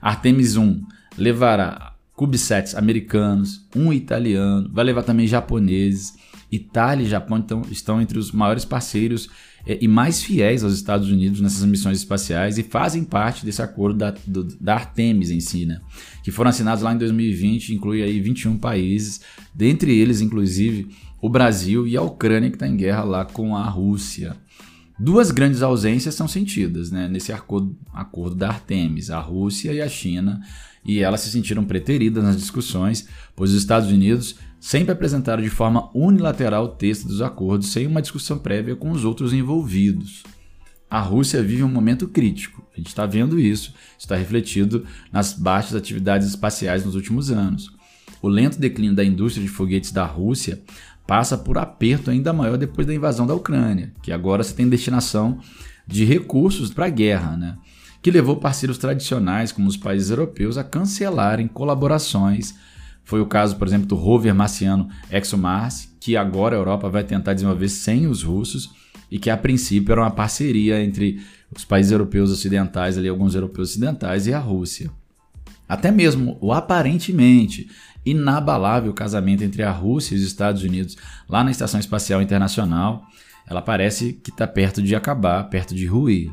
Artemis 0.00 0.56
1 0.56 0.82
levará 1.18 1.91
CubeSats 2.22 2.76
americanos, 2.76 3.66
um 3.74 3.92
italiano, 3.92 4.70
vai 4.72 4.84
levar 4.84 5.02
também 5.02 5.26
japoneses 5.26 6.14
Itália 6.52 7.04
e 7.04 7.08
Japão 7.08 7.38
então, 7.38 7.62
estão 7.68 8.00
entre 8.00 8.16
os 8.16 8.30
maiores 8.30 8.64
parceiros 8.64 9.28
é, 9.66 9.76
e 9.80 9.88
mais 9.88 10.22
fiéis 10.22 10.62
aos 10.62 10.72
Estados 10.72 11.10
Unidos 11.10 11.40
nessas 11.40 11.64
missões 11.64 11.98
espaciais 11.98 12.58
e 12.58 12.62
fazem 12.62 13.02
parte 13.02 13.44
desse 13.44 13.60
acordo 13.60 13.98
da, 13.98 14.14
do, 14.24 14.44
da 14.60 14.74
Artemis 14.74 15.32
em 15.32 15.40
si, 15.40 15.66
né? 15.66 15.80
que 16.22 16.30
foram 16.30 16.50
assinados 16.50 16.84
lá 16.84 16.94
em 16.94 16.98
2020, 16.98 17.74
inclui 17.74 18.02
aí 18.02 18.20
21 18.20 18.56
países, 18.56 19.22
dentre 19.52 19.92
eles, 19.92 20.20
inclusive, 20.20 20.94
o 21.20 21.28
Brasil 21.28 21.88
e 21.88 21.96
a 21.96 22.02
Ucrânia, 22.02 22.50
que 22.50 22.56
está 22.56 22.68
em 22.68 22.76
guerra 22.76 23.02
lá 23.02 23.24
com 23.24 23.56
a 23.56 23.68
Rússia. 23.68 24.36
Duas 24.96 25.32
grandes 25.32 25.62
ausências 25.62 26.14
são 26.14 26.28
sentidas 26.28 26.92
né, 26.92 27.08
nesse 27.08 27.32
acordo, 27.32 27.76
acordo 27.92 28.36
da 28.36 28.48
Artemis, 28.48 29.10
a 29.10 29.18
Rússia 29.18 29.72
e 29.72 29.80
a 29.80 29.88
China, 29.88 30.40
e 30.84 31.00
elas 31.00 31.20
se 31.20 31.30
sentiram 31.30 31.64
preteridas 31.64 32.22
nas 32.22 32.36
discussões, 32.36 33.08
pois 33.36 33.50
os 33.50 33.56
Estados 33.56 33.90
Unidos 33.90 34.36
sempre 34.60 34.92
apresentaram 34.92 35.42
de 35.42 35.50
forma 35.50 35.90
unilateral 35.94 36.64
o 36.64 36.68
texto 36.68 37.06
dos 37.06 37.20
acordos 37.20 37.72
sem 37.72 37.86
uma 37.86 38.02
discussão 38.02 38.38
prévia 38.38 38.76
com 38.76 38.90
os 38.90 39.04
outros 39.04 39.32
envolvidos. 39.32 40.22
A 40.90 41.00
Rússia 41.00 41.42
vive 41.42 41.64
um 41.64 41.68
momento 41.68 42.06
crítico, 42.06 42.66
a 42.72 42.76
gente 42.76 42.88
está 42.88 43.06
vendo 43.06 43.40
isso, 43.40 43.72
está 43.98 44.14
refletido 44.14 44.84
nas 45.10 45.32
baixas 45.32 45.74
atividades 45.74 46.28
espaciais 46.28 46.84
nos 46.84 46.94
últimos 46.94 47.30
anos. 47.30 47.72
O 48.20 48.28
lento 48.28 48.60
declínio 48.60 48.94
da 48.94 49.04
indústria 49.04 49.44
de 49.44 49.50
foguetes 49.50 49.90
da 49.90 50.04
Rússia 50.04 50.62
passa 51.06 51.36
por 51.36 51.58
aperto 51.58 52.10
ainda 52.10 52.32
maior 52.32 52.56
depois 52.56 52.86
da 52.86 52.94
invasão 52.94 53.26
da 53.26 53.34
Ucrânia, 53.34 53.92
que 54.02 54.12
agora 54.12 54.44
se 54.44 54.54
tem 54.54 54.68
destinação 54.68 55.40
de 55.86 56.04
recursos 56.04 56.72
para 56.72 56.86
a 56.86 56.90
guerra, 56.90 57.36
né? 57.36 57.58
Que 58.02 58.10
levou 58.10 58.36
parceiros 58.36 58.78
tradicionais, 58.78 59.52
como 59.52 59.68
os 59.68 59.76
países 59.76 60.10
europeus, 60.10 60.58
a 60.58 60.64
cancelarem 60.64 61.46
colaborações. 61.46 62.54
Foi 63.04 63.20
o 63.20 63.26
caso, 63.26 63.56
por 63.56 63.66
exemplo, 63.66 63.86
do 63.86 63.94
rover 63.94 64.34
marciano 64.34 64.88
ExoMars, 65.10 65.88
que 66.00 66.16
agora 66.16 66.56
a 66.56 66.58
Europa 66.58 66.90
vai 66.90 67.04
tentar 67.04 67.32
desenvolver 67.32 67.68
sem 67.68 68.08
os 68.08 68.24
russos 68.24 68.70
e 69.08 69.18
que 69.18 69.30
a 69.30 69.36
princípio 69.36 69.92
era 69.92 70.02
uma 70.02 70.10
parceria 70.10 70.82
entre 70.82 71.22
os 71.54 71.64
países 71.64 71.92
europeus 71.92 72.30
ocidentais, 72.30 72.98
ali, 72.98 73.08
alguns 73.08 73.34
europeus 73.34 73.70
ocidentais, 73.70 74.26
e 74.26 74.34
a 74.34 74.38
Rússia. 74.38 74.90
Até 75.68 75.90
mesmo 75.90 76.36
o 76.40 76.52
aparentemente 76.52 77.70
inabalável 78.04 78.92
casamento 78.92 79.44
entre 79.44 79.62
a 79.62 79.70
Rússia 79.70 80.14
e 80.14 80.18
os 80.18 80.24
Estados 80.24 80.62
Unidos 80.62 80.96
lá 81.28 81.44
na 81.44 81.50
Estação 81.50 81.78
Espacial 81.78 82.20
Internacional, 82.20 83.06
ela 83.46 83.62
parece 83.62 84.14
que 84.14 84.30
está 84.30 84.46
perto 84.46 84.82
de 84.82 84.94
acabar, 84.94 85.44
perto 85.44 85.74
de 85.74 85.86
ruir. 85.86 86.32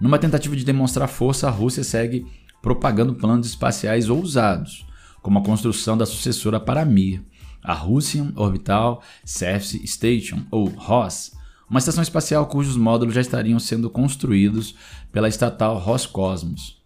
Numa 0.00 0.18
tentativa 0.18 0.56
de 0.56 0.64
demonstrar 0.64 1.08
força, 1.08 1.48
a 1.48 1.50
Rússia 1.50 1.84
segue 1.84 2.26
propagando 2.60 3.14
planos 3.14 3.46
espaciais 3.46 4.08
ousados, 4.08 4.86
como 5.22 5.38
a 5.38 5.42
construção 5.42 5.96
da 5.96 6.06
sucessora 6.06 6.58
para 6.58 6.82
a 6.82 6.84
Mir, 6.84 7.22
a 7.62 7.72
Russian 7.72 8.32
Orbital 8.36 9.02
Surface 9.24 9.86
Station, 9.86 10.42
ou 10.50 10.66
ROS, 10.66 11.32
uma 11.68 11.78
estação 11.78 12.02
espacial 12.02 12.46
cujos 12.46 12.76
módulos 12.76 13.14
já 13.14 13.20
estariam 13.20 13.58
sendo 13.58 13.88
construídos 13.88 14.74
pela 15.10 15.28
estatal 15.28 15.78
Roscosmos. 15.78 16.82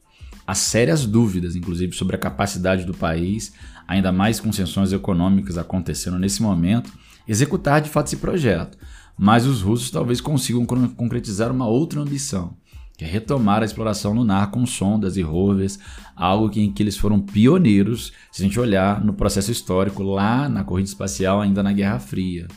Há 0.46 0.54
sérias 0.54 1.04
dúvidas, 1.04 1.56
inclusive, 1.56 1.94
sobre 1.94 2.16
a 2.16 2.18
capacidade 2.18 2.84
do 2.84 2.94
país, 2.94 3.52
ainda 3.86 4.10
mais 4.10 4.40
com 4.40 4.52
sanções 4.52 4.92
econômicas 4.92 5.58
acontecendo 5.58 6.18
nesse 6.18 6.40
momento, 6.40 6.90
executar 7.26 7.82
de 7.82 7.90
fato 7.90 8.06
esse 8.06 8.16
projeto. 8.16 8.78
Mas 9.18 9.46
os 9.46 9.60
russos 9.60 9.90
talvez 9.90 10.20
consigam 10.20 10.64
concretizar 10.64 11.50
uma 11.50 11.66
outra 11.66 12.00
ambição, 12.00 12.56
que 12.98 13.04
é 13.04 13.08
retomar 13.08 13.62
a 13.62 13.64
exploração 13.64 14.12
lunar 14.12 14.50
com 14.50 14.66
sondas 14.66 15.16
e 15.16 15.22
rovers, 15.22 15.78
algo 16.16 16.50
em 16.58 16.72
que 16.72 16.82
eles 16.82 16.96
foram 16.96 17.20
pioneiros, 17.20 18.12
se 18.32 18.42
a 18.42 18.44
gente 18.44 18.58
olhar 18.58 19.02
no 19.04 19.14
processo 19.14 19.52
histórico 19.52 20.02
lá 20.02 20.48
na 20.48 20.64
corrida 20.64 20.88
espacial, 20.88 21.40
ainda 21.40 21.62
na 21.62 21.72
Guerra 21.72 22.00
Fria. 22.00 22.48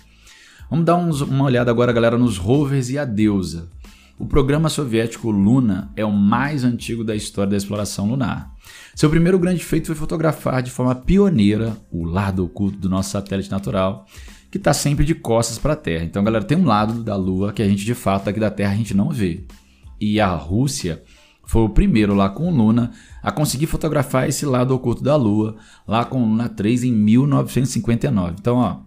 Vamos 0.68 0.84
dar 0.84 0.96
uns, 0.96 1.22
uma 1.22 1.46
olhada 1.46 1.70
agora, 1.70 1.94
galera, 1.94 2.18
nos 2.18 2.38
rovers 2.38 2.90
e 2.90 2.98
a 2.98 3.06
deusa. 3.06 3.70
O 4.18 4.26
programa 4.26 4.68
soviético 4.68 5.30
Luna 5.30 5.92
é 5.96 6.04
o 6.04 6.12
mais 6.12 6.64
antigo 6.64 7.04
da 7.04 7.16
história 7.16 7.52
da 7.52 7.58
exploração 7.58 8.10
lunar. 8.10 8.52
Seu 8.96 9.12
primeiro 9.12 9.38
grande 9.38 9.64
feito 9.64 9.88
foi 9.88 9.96
fotografar 9.96 10.64
de 10.64 10.72
forma 10.72 10.96
pioneira 10.96 11.78
o 11.92 12.04
lado 12.04 12.44
oculto 12.44 12.80
do 12.80 12.90
nosso 12.90 13.12
satélite 13.12 13.52
natural, 13.52 14.08
que 14.50 14.58
está 14.58 14.74
sempre 14.74 15.06
de 15.06 15.14
costas 15.14 15.60
para 15.60 15.74
a 15.74 15.78
Terra. 15.78 16.04
Então, 16.04 16.24
galera, 16.24 16.44
tem 16.44 16.58
um 16.58 16.66
lado 16.66 17.04
da 17.04 17.16
Lua 17.16 17.54
que 17.54 17.62
a 17.62 17.68
gente 17.68 17.86
de 17.86 17.94
fato 17.94 18.28
aqui 18.28 18.40
da 18.40 18.50
Terra 18.50 18.74
a 18.74 18.78
gente 18.78 18.96
não 18.96 19.12
vê. 19.12 19.46
E 20.02 20.20
a 20.20 20.34
Rússia 20.34 21.04
foi 21.46 21.62
o 21.62 21.70
primeiro 21.70 22.16
lá 22.16 22.28
com 22.28 22.50
Luna 22.50 22.92
a 23.22 23.32
conseguir 23.32 23.68
fotografar 23.68 24.28
esse 24.28 24.46
lado 24.46 24.74
oculto 24.74 25.04
da 25.04 25.16
Lua, 25.16 25.58
lá 25.88 26.04
com 26.04 26.24
Luna 26.24 26.50
3 26.50 26.86
em 26.86 26.92
1959. 26.92 28.36
Então, 28.40 28.58
ó, 28.58 28.80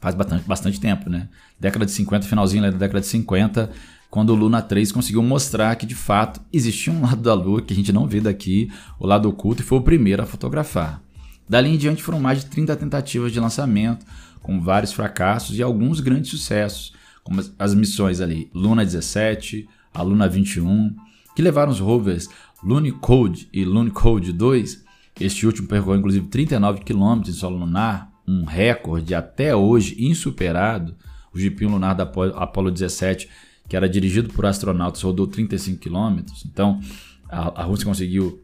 faz 0.00 0.14
bastante, 0.14 0.46
bastante 0.46 0.80
tempo, 0.80 1.10
né? 1.10 1.28
Década 1.58 1.84
de 1.84 1.90
50, 1.90 2.28
finalzinho 2.28 2.62
da 2.62 2.70
década 2.70 3.00
de 3.00 3.06
50, 3.06 3.70
quando 4.08 4.30
o 4.30 4.36
Luna 4.36 4.62
3 4.62 4.92
conseguiu 4.92 5.22
mostrar 5.22 5.74
que 5.74 5.84
de 5.84 5.96
fato 5.96 6.40
existia 6.52 6.92
um 6.92 7.02
lado 7.02 7.22
da 7.22 7.34
Lua 7.34 7.60
que 7.60 7.72
a 7.72 7.76
gente 7.76 7.92
não 7.92 8.06
vê 8.06 8.20
daqui, 8.20 8.70
o 9.00 9.06
lado 9.06 9.28
oculto, 9.28 9.62
e 9.62 9.64
foi 9.64 9.78
o 9.78 9.82
primeiro 9.82 10.22
a 10.22 10.26
fotografar. 10.26 11.02
Dali 11.48 11.70
em 11.70 11.76
diante 11.76 12.02
foram 12.02 12.20
mais 12.20 12.40
de 12.40 12.46
30 12.46 12.76
tentativas 12.76 13.32
de 13.32 13.40
lançamento, 13.40 14.06
com 14.42 14.60
vários 14.60 14.92
fracassos 14.92 15.58
e 15.58 15.62
alguns 15.62 15.98
grandes 15.98 16.30
sucessos, 16.30 16.92
como 17.24 17.42
as 17.58 17.74
missões 17.74 18.20
ali 18.20 18.48
Luna 18.54 18.84
17, 18.84 19.68
a 19.98 20.02
Luna 20.02 20.28
21, 20.28 20.94
que 21.34 21.42
levaram 21.42 21.72
os 21.72 21.80
rovers 21.80 22.28
Lunicode 22.62 23.48
e 23.52 23.64
Lunicode 23.64 24.32
2. 24.32 24.84
Este 25.20 25.46
último 25.46 25.68
percorreu 25.68 25.98
inclusive 25.98 26.26
39 26.28 26.80
km 26.80 27.22
em 27.26 27.32
solo 27.32 27.58
lunar, 27.58 28.10
um 28.26 28.44
recorde 28.44 29.14
até 29.14 29.54
hoje 29.56 29.96
insuperado. 29.98 30.94
O 31.32 31.38
GP 31.38 31.66
lunar 31.66 31.94
da 31.94 32.04
Apollo 32.04 32.70
17 32.70 33.28
que 33.68 33.76
era 33.76 33.88
dirigido 33.88 34.32
por 34.32 34.46
astronautas, 34.46 35.02
rodou 35.02 35.26
35 35.26 35.80
km. 35.80 36.20
Então, 36.44 36.80
a, 37.28 37.62
a 37.62 37.64
Rússia 37.64 37.86
conseguiu, 37.86 38.42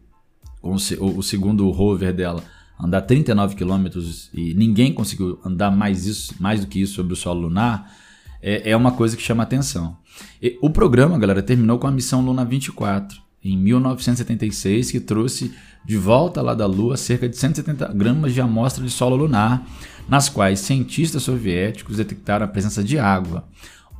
o, 0.60 0.74
o, 0.74 1.22
segundo 1.22 1.70
rover 1.70 2.12
dela, 2.12 2.42
andar 2.80 3.02
39 3.02 3.54
km 3.54 3.86
e 4.34 4.54
ninguém 4.54 4.92
conseguiu 4.92 5.40
andar 5.44 5.70
mais, 5.70 6.06
isso, 6.06 6.34
mais 6.40 6.60
do 6.60 6.66
que 6.66 6.80
isso 6.80 6.94
sobre 6.94 7.12
o 7.12 7.16
solo 7.16 7.42
lunar, 7.42 7.94
é, 8.40 8.70
é 8.70 8.76
uma 8.76 8.92
coisa 8.92 9.16
que 9.16 9.22
chama 9.22 9.42
atenção. 9.42 9.96
E, 10.42 10.58
o 10.60 10.70
programa, 10.70 11.18
galera, 11.18 11.42
terminou 11.42 11.78
com 11.78 11.86
a 11.86 11.92
missão 11.92 12.20
Luna 12.20 12.44
24, 12.44 13.20
em 13.44 13.56
1976, 13.56 14.90
que 14.90 15.00
trouxe 15.00 15.52
de 15.84 15.96
volta 15.96 16.40
lá 16.40 16.54
da 16.54 16.66
Lua 16.66 16.96
cerca 16.96 17.28
de 17.28 17.36
170 17.36 17.92
gramas 17.92 18.32
de 18.32 18.40
amostra 18.40 18.84
de 18.84 18.90
solo 18.90 19.16
lunar, 19.16 19.66
nas 20.08 20.28
quais 20.28 20.60
cientistas 20.60 21.22
soviéticos 21.22 21.96
detectaram 21.96 22.44
a 22.44 22.48
presença 22.48 22.82
de 22.82 22.98
água 22.98 23.48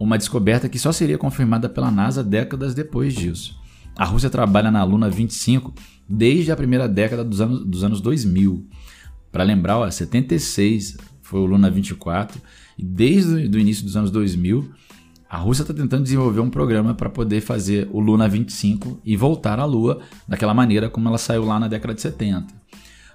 uma 0.02 0.18
descoberta 0.18 0.68
que 0.68 0.78
só 0.78 0.90
seria 0.90 1.16
confirmada 1.16 1.68
pela 1.68 1.90
NASA 1.90 2.24
décadas 2.24 2.74
depois 2.74 3.14
disso. 3.14 3.56
A 3.96 4.04
Rússia 4.04 4.28
trabalha 4.28 4.70
na 4.70 4.82
Luna 4.82 5.08
25 5.08 5.72
desde 6.08 6.50
a 6.50 6.56
primeira 6.56 6.88
década 6.88 7.22
dos 7.22 7.40
anos, 7.40 7.64
dos 7.64 7.84
anos 7.84 8.00
2000. 8.00 8.66
Para 9.30 9.44
lembrar, 9.44 9.78
ó, 9.78 9.88
76 9.88 10.96
foi 11.20 11.40
o 11.40 11.46
Luna 11.46 11.70
24 11.70 12.40
e 12.76 12.84
desde 12.84 13.56
o 13.56 13.60
início 13.60 13.84
dos 13.84 13.96
anos 13.96 14.10
2000 14.10 14.70
a 15.32 15.38
Rússia 15.38 15.62
está 15.62 15.72
tentando 15.72 16.02
desenvolver 16.02 16.40
um 16.40 16.50
programa 16.50 16.92
para 16.92 17.08
poder 17.08 17.40
fazer 17.40 17.88
o 17.90 18.00
Luna 18.00 18.28
25 18.28 19.00
e 19.02 19.16
voltar 19.16 19.58
à 19.58 19.64
Lua 19.64 20.00
daquela 20.28 20.52
maneira 20.52 20.90
como 20.90 21.08
ela 21.08 21.16
saiu 21.16 21.46
lá 21.46 21.58
na 21.58 21.68
década 21.68 21.94
de 21.94 22.02
70. 22.02 22.52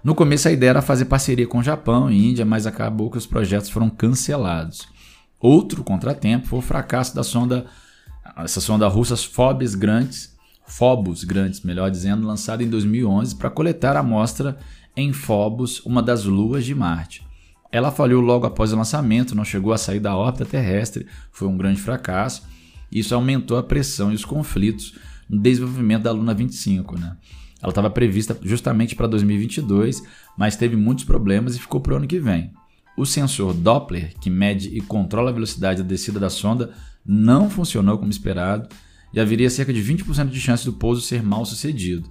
No 0.03 0.15
começo 0.15 0.47
a 0.47 0.51
ideia 0.51 0.71
era 0.71 0.81
fazer 0.81 1.05
parceria 1.05 1.45
com 1.45 1.59
o 1.59 1.63
Japão 1.63 2.09
e 2.09 2.27
Índia, 2.27 2.43
mas 2.43 2.65
acabou 2.65 3.11
que 3.11 3.19
os 3.19 3.27
projetos 3.27 3.69
foram 3.69 3.87
cancelados. 3.87 4.87
Outro 5.39 5.83
contratempo 5.83 6.47
foi 6.47 6.57
o 6.57 6.63
fracasso 6.63 7.15
da 7.15 7.21
sonda, 7.21 7.67
essa 8.37 8.61
sonda 8.61 8.87
russa 8.87 9.15
Phobos 9.15 9.75
Grandes, 9.75 10.35
Phobos 10.65 11.23
Grandes, 11.23 11.61
melhor 11.61 11.91
dizendo, 11.91 12.25
lançada 12.25 12.63
em 12.63 12.67
2011 12.67 13.35
para 13.35 13.51
coletar 13.51 13.95
a 13.95 13.99
amostra 13.99 14.57
em 14.95 15.13
Phobos, 15.13 15.85
uma 15.85 16.01
das 16.01 16.23
luas 16.23 16.65
de 16.65 16.73
Marte. 16.73 17.26
Ela 17.71 17.91
falhou 17.91 18.21
logo 18.21 18.45
após 18.45 18.71
o 18.71 18.77
lançamento, 18.77 19.35
não 19.35 19.43
chegou 19.43 19.73
a 19.73 19.77
sair 19.77 19.99
da 19.99 20.15
órbita 20.15 20.45
terrestre, 20.45 21.05
foi 21.31 21.47
um 21.47 21.57
grande 21.57 21.81
fracasso. 21.81 22.43
Isso 22.91 23.13
aumentou 23.13 23.57
a 23.57 23.63
pressão 23.63 24.11
e 24.11 24.15
os 24.15 24.23
conflitos 24.23 24.95
no 25.29 25.39
desenvolvimento 25.39 26.03
da 26.03 26.11
Luna 26.11 26.33
25. 26.33 26.97
Né? 26.97 27.17
Ela 27.61 27.71
estava 27.71 27.89
prevista 27.89 28.37
justamente 28.41 28.95
para 28.95 29.07
2022, 29.07 30.03
mas 30.37 30.55
teve 30.55 30.75
muitos 30.75 31.03
problemas 31.03 31.55
e 31.55 31.59
ficou 31.59 31.81
para 31.81 31.93
o 31.93 31.97
ano 31.97 32.07
que 32.07 32.19
vem. 32.19 32.51
O 32.95 33.05
sensor 33.05 33.53
Doppler, 33.53 34.13
que 34.19 34.29
mede 34.29 34.69
e 34.75 34.81
controla 34.81 35.29
a 35.29 35.33
velocidade 35.33 35.83
da 35.83 35.87
descida 35.87 36.19
da 36.19 36.29
sonda, 36.29 36.73
não 37.05 37.49
funcionou 37.49 37.97
como 37.97 38.09
esperado 38.09 38.69
e 39.13 39.19
haveria 39.19 39.49
cerca 39.49 39.73
de 39.73 39.83
20% 39.83 40.29
de 40.29 40.41
chance 40.41 40.65
do 40.65 40.73
pouso 40.73 41.01
ser 41.01 41.21
mal 41.21 41.45
sucedido. 41.45 42.09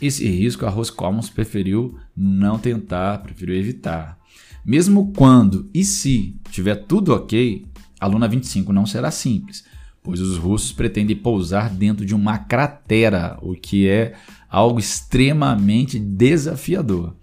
Esse 0.00 0.28
risco 0.28 0.64
a 0.64 0.70
Roscosmos 0.70 1.28
preferiu 1.30 1.98
não 2.16 2.58
tentar, 2.58 3.18
preferiu 3.18 3.56
evitar. 3.56 4.17
Mesmo 4.64 5.12
quando 5.12 5.68
e 5.72 5.84
se 5.84 6.36
tiver 6.50 6.74
tudo 6.74 7.14
ok, 7.14 7.66
a 8.00 8.06
Luna 8.06 8.28
25 8.28 8.72
não 8.72 8.86
será 8.86 9.10
simples, 9.10 9.64
pois 10.02 10.20
os 10.20 10.36
russos 10.36 10.72
pretendem 10.72 11.16
pousar 11.16 11.70
dentro 11.70 12.04
de 12.04 12.14
uma 12.14 12.38
cratera, 12.38 13.38
o 13.42 13.54
que 13.54 13.88
é 13.88 14.14
algo 14.48 14.78
extremamente 14.78 15.98
desafiador. 15.98 17.16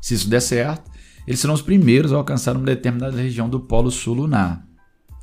Se 0.00 0.14
isso 0.14 0.28
der 0.28 0.40
certo, 0.40 0.90
eles 1.26 1.40
serão 1.40 1.54
os 1.54 1.62
primeiros 1.62 2.12
a 2.12 2.16
alcançar 2.16 2.56
uma 2.56 2.64
determinada 2.64 3.16
região 3.16 3.48
do 3.48 3.60
Polo 3.60 3.90
Sul 3.90 4.14
lunar, 4.14 4.66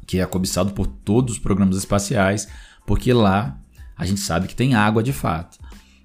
que 0.05 0.19
é 0.19 0.25
cobiçado 0.25 0.73
por 0.73 0.87
todos 0.87 1.33
os 1.33 1.39
programas 1.39 1.77
espaciais, 1.77 2.47
porque 2.85 3.11
lá 3.11 3.59
a 3.95 4.05
gente 4.05 4.21
sabe 4.21 4.47
que 4.47 4.55
tem 4.55 4.75
água 4.75 5.01
de 5.01 5.11
fato. 5.11 5.57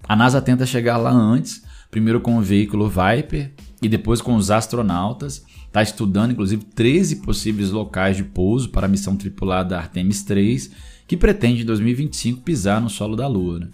A 0.09 0.17
NASA 0.17 0.41
tenta 0.41 0.67
chegar 0.67 0.97
lá 0.97 1.11
antes, 1.11 1.63
primeiro 1.91 2.21
com 2.21 2.39
o 2.39 2.43
veículo 2.43 2.89
Viper 2.89 3.53
e 3.81 3.89
depois 3.89 4.21
com 4.21 4.35
os 4.35 4.51
astronautas. 4.51 5.45
Está 5.73 5.83
estudando 5.83 6.33
inclusive 6.33 6.67
13 6.67 7.17
possíveis 7.23 7.71
locais 7.71 8.15
de 8.15 8.25
pouso 8.25 8.69
para 8.69 8.85
a 8.85 8.91
missão 8.91 9.17
tripulada 9.17 9.79
Artemis 9.79 10.23
3 10.23 10.71
que 11.09 11.17
pretende 11.17 11.63
em 11.63 11.65
2025 11.65 12.43
pisar 12.43 12.79
no 12.79 12.91
solo 12.91 13.17
da 13.17 13.27
Lua. 13.27 13.61
Né? 13.61 13.69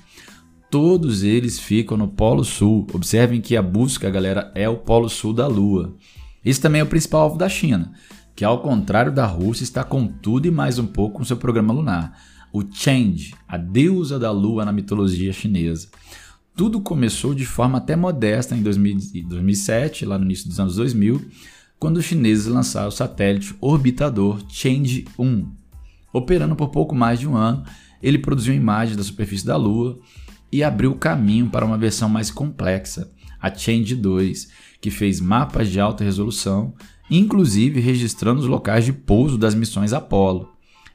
Todos 0.71 1.25
eles 1.25 1.59
ficam 1.59 1.97
no 1.97 2.07
Polo 2.07 2.45
Sul. 2.45 2.87
Observem 2.93 3.40
que 3.40 3.57
a 3.57 3.62
busca, 3.62 4.09
galera, 4.09 4.52
é 4.55 4.69
o 4.69 4.76
Polo 4.76 5.09
Sul 5.09 5.33
da 5.33 5.49
Lua. 5.49 5.97
Esse 6.45 6.61
também 6.61 6.81
é 6.81 6.85
o 6.85 6.88
principal 6.88 7.23
alvo 7.23 7.37
da 7.37 7.49
China, 7.49 7.93
que 8.37 8.45
ao 8.45 8.62
contrário 8.62 9.11
da 9.11 9.26
Rússia 9.26 9.64
está 9.64 9.83
com 9.83 10.07
tudo 10.07 10.47
e 10.47 10.52
mais 10.52 10.78
um 10.78 10.87
pouco 10.87 11.19
com 11.19 11.25
seu 11.25 11.37
programa 11.37 11.75
lunar. 11.75 12.17
O 12.52 12.62
Change, 12.62 13.35
a 13.49 13.57
deusa 13.57 14.21
da 14.21 14.31
Lua 14.31 14.64
na 14.64 14.71
mitologia 14.71 15.33
chinesa. 15.33 15.88
Tudo 16.55 16.81
começou 16.81 17.35
de 17.35 17.45
forma 17.45 17.78
até 17.78 17.97
modesta 17.97 18.55
em 18.55 18.62
2007, 18.62 20.07
lá 20.07 20.17
no 20.17 20.25
início 20.25 20.49
dos 20.49 20.61
anos 20.61 20.76
2000, 20.76 21.28
quando 21.78 21.99
os 21.99 22.04
chineses 22.04 22.47
lançaram 22.47 22.88
o 22.88 22.92
satélite 22.92 23.54
orbitador 23.61 24.40
Change 24.49 25.06
1. 25.18 25.47
Operando 26.12 26.56
por 26.56 26.68
pouco 26.68 26.94
mais 26.94 27.20
de 27.20 27.28
um 27.28 27.37
ano, 27.37 27.64
ele 28.02 28.18
produziu 28.18 28.54
imagens 28.54 28.97
da 28.97 29.02
superfície 29.02 29.47
da 29.47 29.56
Lua 29.56 29.99
e 30.50 30.62
abriu 30.62 30.94
caminho 30.94 31.49
para 31.49 31.64
uma 31.64 31.78
versão 31.78 32.08
mais 32.08 32.30
complexa, 32.30 33.11
a 33.40 33.54
Change 33.54 33.94
2, 33.94 34.49
que 34.80 34.90
fez 34.90 35.20
mapas 35.20 35.68
de 35.68 35.78
alta 35.78 36.02
resolução, 36.02 36.75
inclusive 37.11 37.80
registrando 37.80 38.40
os 38.40 38.47
locais 38.47 38.85
de 38.85 38.92
pouso 38.92 39.38
das 39.38 39.54
missões 39.54 39.92
Apollo. 39.92 40.50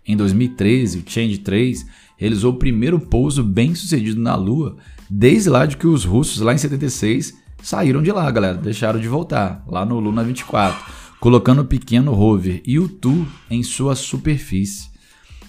Em 0.06 0.18
2013, 0.18 1.00
o 1.00 1.04
Change 1.10 1.38
3 1.38 1.86
realizou 2.18 2.54
o 2.54 2.58
primeiro 2.58 3.00
pouso 3.00 3.44
bem 3.44 3.74
sucedido 3.74 4.20
na 4.20 4.36
Lua 4.36 4.78
Desde 5.16 5.48
lá 5.48 5.68
de 5.68 5.78
que 5.78 5.86
os 5.86 6.06
russos, 6.06 6.40
lá 6.40 6.56
em 6.56 6.58
76, 6.58 7.38
saíram 7.64 8.04
de 8.04 8.12
lá, 8.12 8.30
galera, 8.30 8.58
deixaram 8.58 9.00
de 9.00 9.08
voltar, 9.08 9.64
lá 9.68 9.86
no 9.86 10.00
Luna 10.00 10.24
24, 10.24 10.80
colocando 11.20 11.62
o 11.62 11.66
pequeno 11.66 12.14
rover 12.14 12.62
Yutu 12.68 13.26
em 13.50 13.64
sua 13.64 13.96
superfície. 13.96 14.92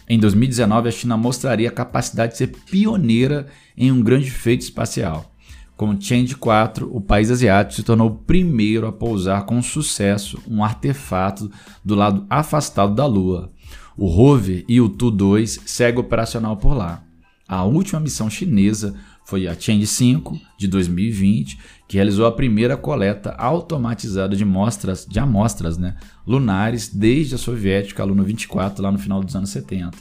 Em 0.09 0.19
2019, 0.19 0.89
a 0.89 0.93
China 0.93 1.17
mostraria 1.17 1.69
a 1.69 1.73
capacidade 1.73 2.33
de 2.33 2.39
ser 2.39 2.49
pioneira 2.71 3.49
em 3.77 3.91
um 3.91 4.01
grande 4.01 4.31
feito 4.31 4.61
espacial. 4.61 5.35
Com 5.77 5.89
o 5.91 6.01
Change 6.01 6.37
4, 6.37 6.89
o 6.95 7.01
país 7.01 7.33
asiático 7.33 7.75
se 7.75 7.83
tornou 7.83 8.09
o 8.09 8.15
primeiro 8.15 8.87
a 8.87 8.93
pousar 8.93 9.45
com 9.45 9.61
sucesso 9.61 10.41
um 10.47 10.63
artefato 10.63 11.51
do 11.85 11.97
lado 11.97 12.25
afastado 12.31 12.95
da 12.95 13.07
Lua. 13.07 13.51
O 13.97 14.07
rover 14.07 14.65
Yutu 14.71 15.11
2 15.11 15.63
segue 15.67 15.99
operacional 15.99 16.57
por 16.57 16.75
lá. 16.75 17.03
A 17.49 17.65
última 17.65 18.01
missão 18.01 18.31
chinesa 18.31 18.95
foi 19.25 19.49
a 19.49 19.59
Change 19.59 19.87
5 19.87 20.39
de 20.59 20.69
2020, 20.69 21.59
que 21.89 21.97
realizou 21.97 22.27
a 22.27 22.33
primeira 22.33 22.77
coleta 22.77 23.31
automatizada 23.39 24.37
de, 24.37 24.45
mostras, 24.45 25.07
de 25.07 25.19
amostras 25.19 25.79
né, 25.79 25.97
lunares 26.27 26.89
desde 26.89 27.35
a 27.35 27.39
soviética 27.39 28.05
Luna 28.05 28.23
24, 28.23 28.83
lá 28.83 28.93
no 28.93 28.99
final 28.99 29.23
dos 29.23 29.35
anos 29.35 29.51
70. 29.51 29.97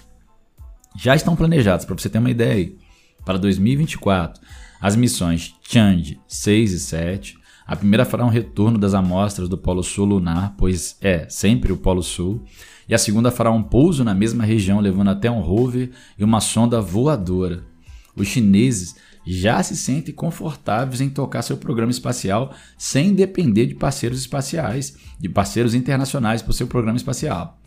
Já 0.95 1.15
estão 1.15 1.35
planejados, 1.35 1.85
para 1.85 1.95
você 1.95 2.09
ter 2.09 2.19
uma 2.19 2.29
ideia 2.29 2.53
aí, 2.53 2.77
para 3.25 3.37
2024, 3.37 4.41
as 4.79 4.95
missões 4.95 5.55
Change 5.63 6.19
6 6.27 6.73
e 6.73 6.79
7. 6.79 7.37
A 7.65 7.77
primeira 7.77 8.03
fará 8.03 8.25
um 8.25 8.29
retorno 8.29 8.77
das 8.77 8.93
amostras 8.93 9.47
do 9.47 9.57
Polo 9.57 9.81
Sul 9.81 10.05
lunar, 10.05 10.55
pois 10.57 10.97
é 10.99 11.27
sempre 11.29 11.71
o 11.71 11.77
Polo 11.77 12.03
Sul. 12.03 12.43
E 12.87 12.93
a 12.93 12.97
segunda 12.97 13.31
fará 13.31 13.49
um 13.49 13.63
pouso 13.63 14.03
na 14.03 14.13
mesma 14.13 14.43
região, 14.43 14.81
levando 14.81 15.09
até 15.09 15.31
um 15.31 15.39
rover 15.39 15.91
e 16.19 16.23
uma 16.23 16.41
sonda 16.41 16.81
voadora. 16.81 17.63
Os 18.13 18.27
chineses 18.27 18.95
já 19.25 19.61
se 19.63 19.75
sentem 19.75 20.13
confortáveis 20.13 21.01
em 21.01 21.09
tocar 21.09 21.41
seu 21.41 21.57
programa 21.57 21.91
espacial 21.91 22.53
sem 22.77 23.13
depender 23.13 23.65
de 23.65 23.75
parceiros 23.75 24.19
espaciais, 24.19 24.95
de 25.19 25.29
parceiros 25.29 25.73
internacionais 25.73 26.41
para 26.41 26.51
o 26.51 26.53
seu 26.53 26.67
programa 26.67 26.97
espacial. 26.97 27.59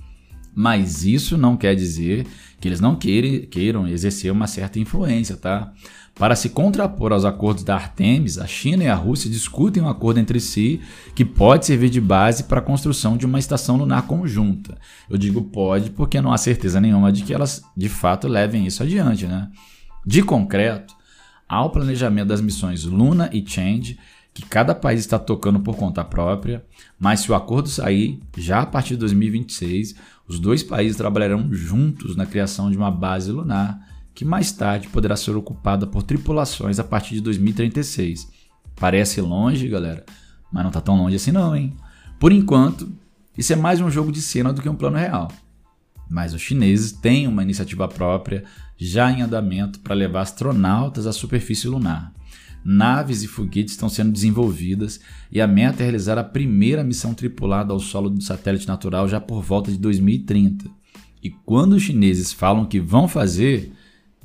Mas 0.55 1.05
isso 1.05 1.37
não 1.37 1.57
quer 1.57 1.75
dizer 1.75 2.27
que 2.59 2.67
eles 2.67 2.81
não 2.81 2.97
queiram 2.97 3.87
exercer 3.87 4.33
uma 4.33 4.47
certa 4.47 4.79
influência, 4.79 5.37
tá? 5.37 5.71
Para 6.15 6.35
se 6.35 6.49
contrapor 6.49 7.13
aos 7.13 7.27
acordos 7.27 7.63
da 7.63 7.75
Artemis, 7.75 8.39
a 8.39 8.47
China 8.47 8.85
e 8.85 8.89
a 8.89 8.95
Rússia 8.95 9.29
discutem 9.29 9.83
um 9.83 9.89
acordo 9.89 10.19
entre 10.19 10.41
si 10.41 10.81
que 11.15 11.27
pode 11.27 11.67
servir 11.67 11.91
de 11.91 12.01
base 12.01 12.45
para 12.45 12.61
a 12.61 12.63
construção 12.63 13.19
de 13.19 13.27
uma 13.27 13.39
estação 13.39 13.77
lunar 13.77 14.07
conjunta. 14.07 14.79
Eu 15.11 15.19
digo 15.19 15.43
pode 15.43 15.91
porque 15.91 16.23
não 16.23 16.33
há 16.33 16.39
certeza 16.39 16.81
nenhuma 16.81 17.13
de 17.13 17.23
que 17.23 17.35
elas 17.35 17.63
de 17.77 17.91
fato 17.91 18.27
levem 18.27 18.67
isso 18.67 18.83
adiante, 18.83 19.27
né? 19.27 19.51
De 20.07 20.23
concreto, 20.23 20.96
ao 21.49 21.71
planejamento 21.71 22.29
das 22.29 22.41
missões 22.41 22.85
Luna 22.85 23.31
e 23.33 23.45
Change, 23.47 23.99
que 24.35 24.43
cada 24.43 24.75
país 24.75 25.01
está 25.01 25.19
tocando 25.19 25.61
por 25.61 25.77
conta 25.77 26.05
própria, 26.05 26.65
mas 26.99 27.21
se 27.21 27.33
o 27.33 27.35
acordo 27.35 27.69
sair, 27.69 28.21
já 28.37 28.61
a 28.61 28.67
partir 28.67 28.91
de 28.91 29.01
2026, 29.01 29.95
os 30.29 30.39
dois 30.39 30.63
países 30.63 30.97
trabalharão 30.97 31.49
juntos 31.53 32.17
na 32.17 32.27
criação 32.27 32.71
de 32.71 32.77
uma 32.77 32.91
base 32.91 33.33
lunar, 33.33 33.81
que 34.15 34.25
mais 34.25 34.53
tarde 34.53 34.89
poderá 34.89 35.17
ser 35.17 35.37
ocupada 35.37 35.87
por 35.87 36.03
tripulações 36.03 36.79
a 36.79 36.85
partir 36.85 37.15
de 37.15 37.21
2036. 37.23 38.29
Parece 38.75 39.21
longe, 39.21 39.69
galera, 39.69 40.05
mas 40.53 40.63
não 40.63 40.71
está 40.71 40.81
tão 40.81 40.97
longe 40.97 41.17
assim 41.17 41.33
não, 41.33 41.57
hein? 41.57 41.75
Por 42.19 42.33
enquanto, 42.33 42.91
isso 43.39 43.53
é 43.53 43.57
mais 43.57 43.81
um 43.81 43.91
jogo 43.91 44.13
de 44.13 44.21
cena 44.21 44.53
do 44.53 44.61
que 44.61 44.69
um 44.69 44.75
plano 44.75 44.97
real. 44.97 45.31
Mas 46.09 46.35
os 46.35 46.41
chineses 46.41 46.93
têm 46.93 47.27
uma 47.27 47.43
iniciativa 47.43 47.89
própria 47.89 48.45
já 48.77 49.11
em 49.11 49.23
andamento 49.23 49.81
para 49.81 49.95
levar 49.95 50.23
astronautas 50.23 51.07
à 51.07 51.13
superfície 51.13 51.69
lunar. 51.69 52.13
Naves 52.65 53.23
e 53.23 53.29
foguetes 53.29 53.75
estão 53.75 53.89
sendo 53.89 54.11
desenvolvidas 54.11 55.01
e 55.31 55.41
a 55.41 55.47
meta 55.47 55.83
é 55.83 55.85
realizar 55.85 56.19
a 56.19 56.25
primeira 56.25 56.83
missão 56.83 57.15
tripulada 57.15 57.73
ao 57.73 57.79
solo 57.79 58.11
do 58.11 58.21
satélite 58.21 58.67
natural 58.67 59.09
já 59.09 59.21
por 59.21 59.41
volta 59.41 59.71
de 59.71 59.79
2030. 59.79 60.69
E 61.23 61.31
quando 61.31 61.75
os 61.75 61.83
chineses 61.83 62.33
falam 62.33 62.67
que 62.67 62.81
vão 62.81 63.07
fazer, 63.07 63.73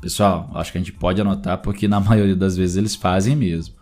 pessoal, 0.02 0.52
acho 0.56 0.72
que 0.72 0.78
a 0.80 0.82
gente 0.82 0.92
pode 0.92 1.22
anotar 1.22 1.60
porque 1.60 1.88
na 1.88 2.00
maioria 2.02 2.36
das 2.36 2.58
vezes 2.58 2.78
eles 2.78 2.96
fazem 2.96 3.36
mesmo. 3.36 3.76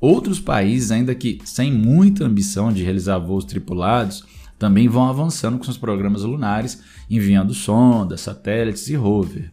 Outros 0.00 0.38
países, 0.38 0.92
ainda 0.92 1.12
que 1.12 1.40
sem 1.44 1.72
muita 1.72 2.24
ambição 2.24 2.72
de 2.72 2.84
realizar 2.84 3.18
voos 3.18 3.44
tripulados, 3.44 4.24
também 4.56 4.88
vão 4.88 5.08
avançando 5.08 5.58
com 5.58 5.64
seus 5.64 5.76
programas 5.76 6.22
lunares, 6.22 6.80
enviando 7.10 7.52
sondas, 7.52 8.20
satélites 8.20 8.88
e 8.88 8.94
rover. 8.94 9.50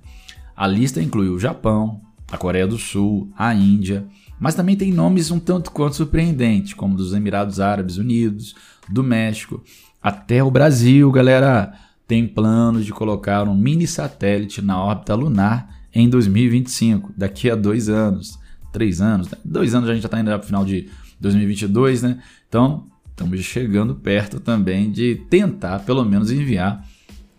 A 0.55 0.67
lista 0.67 1.01
inclui 1.01 1.29
o 1.29 1.39
Japão, 1.39 2.01
a 2.31 2.37
Coreia 2.37 2.67
do 2.67 2.77
Sul, 2.77 3.29
a 3.37 3.53
Índia, 3.53 4.05
mas 4.39 4.55
também 4.55 4.75
tem 4.75 4.91
nomes 4.91 5.31
um 5.31 5.39
tanto 5.39 5.71
quanto 5.71 5.95
surpreendentes, 5.95 6.73
como 6.73 6.95
dos 6.95 7.13
Emirados 7.13 7.59
Árabes 7.59 7.97
Unidos, 7.97 8.55
do 8.89 9.03
México, 9.03 9.63
até 10.01 10.43
o 10.43 10.51
Brasil, 10.51 11.11
galera, 11.11 11.73
tem 12.07 12.27
planos 12.27 12.85
de 12.85 12.91
colocar 12.91 13.47
um 13.47 13.55
mini 13.55 13.87
satélite 13.87 14.61
na 14.61 14.79
órbita 14.79 15.15
lunar 15.15 15.67
em 15.93 16.07
2025, 16.07 17.13
daqui 17.17 17.49
a 17.49 17.55
dois 17.55 17.89
anos, 17.89 18.37
três 18.71 19.01
anos, 19.01 19.29
né? 19.29 19.37
dois 19.43 19.73
anos 19.73 19.89
a 19.89 19.93
gente 19.93 20.03
já 20.03 20.07
está 20.07 20.19
indo 20.19 20.27
para 20.27 20.39
o 20.39 20.43
final 20.43 20.63
de 20.63 20.89
2022, 21.19 22.03
né? 22.03 22.21
Então 22.47 22.85
estamos 23.09 23.39
chegando 23.41 23.95
perto 23.95 24.39
também 24.39 24.91
de 24.91 25.15
tentar, 25.29 25.79
pelo 25.79 26.03
menos, 26.03 26.29
enviar 26.29 26.85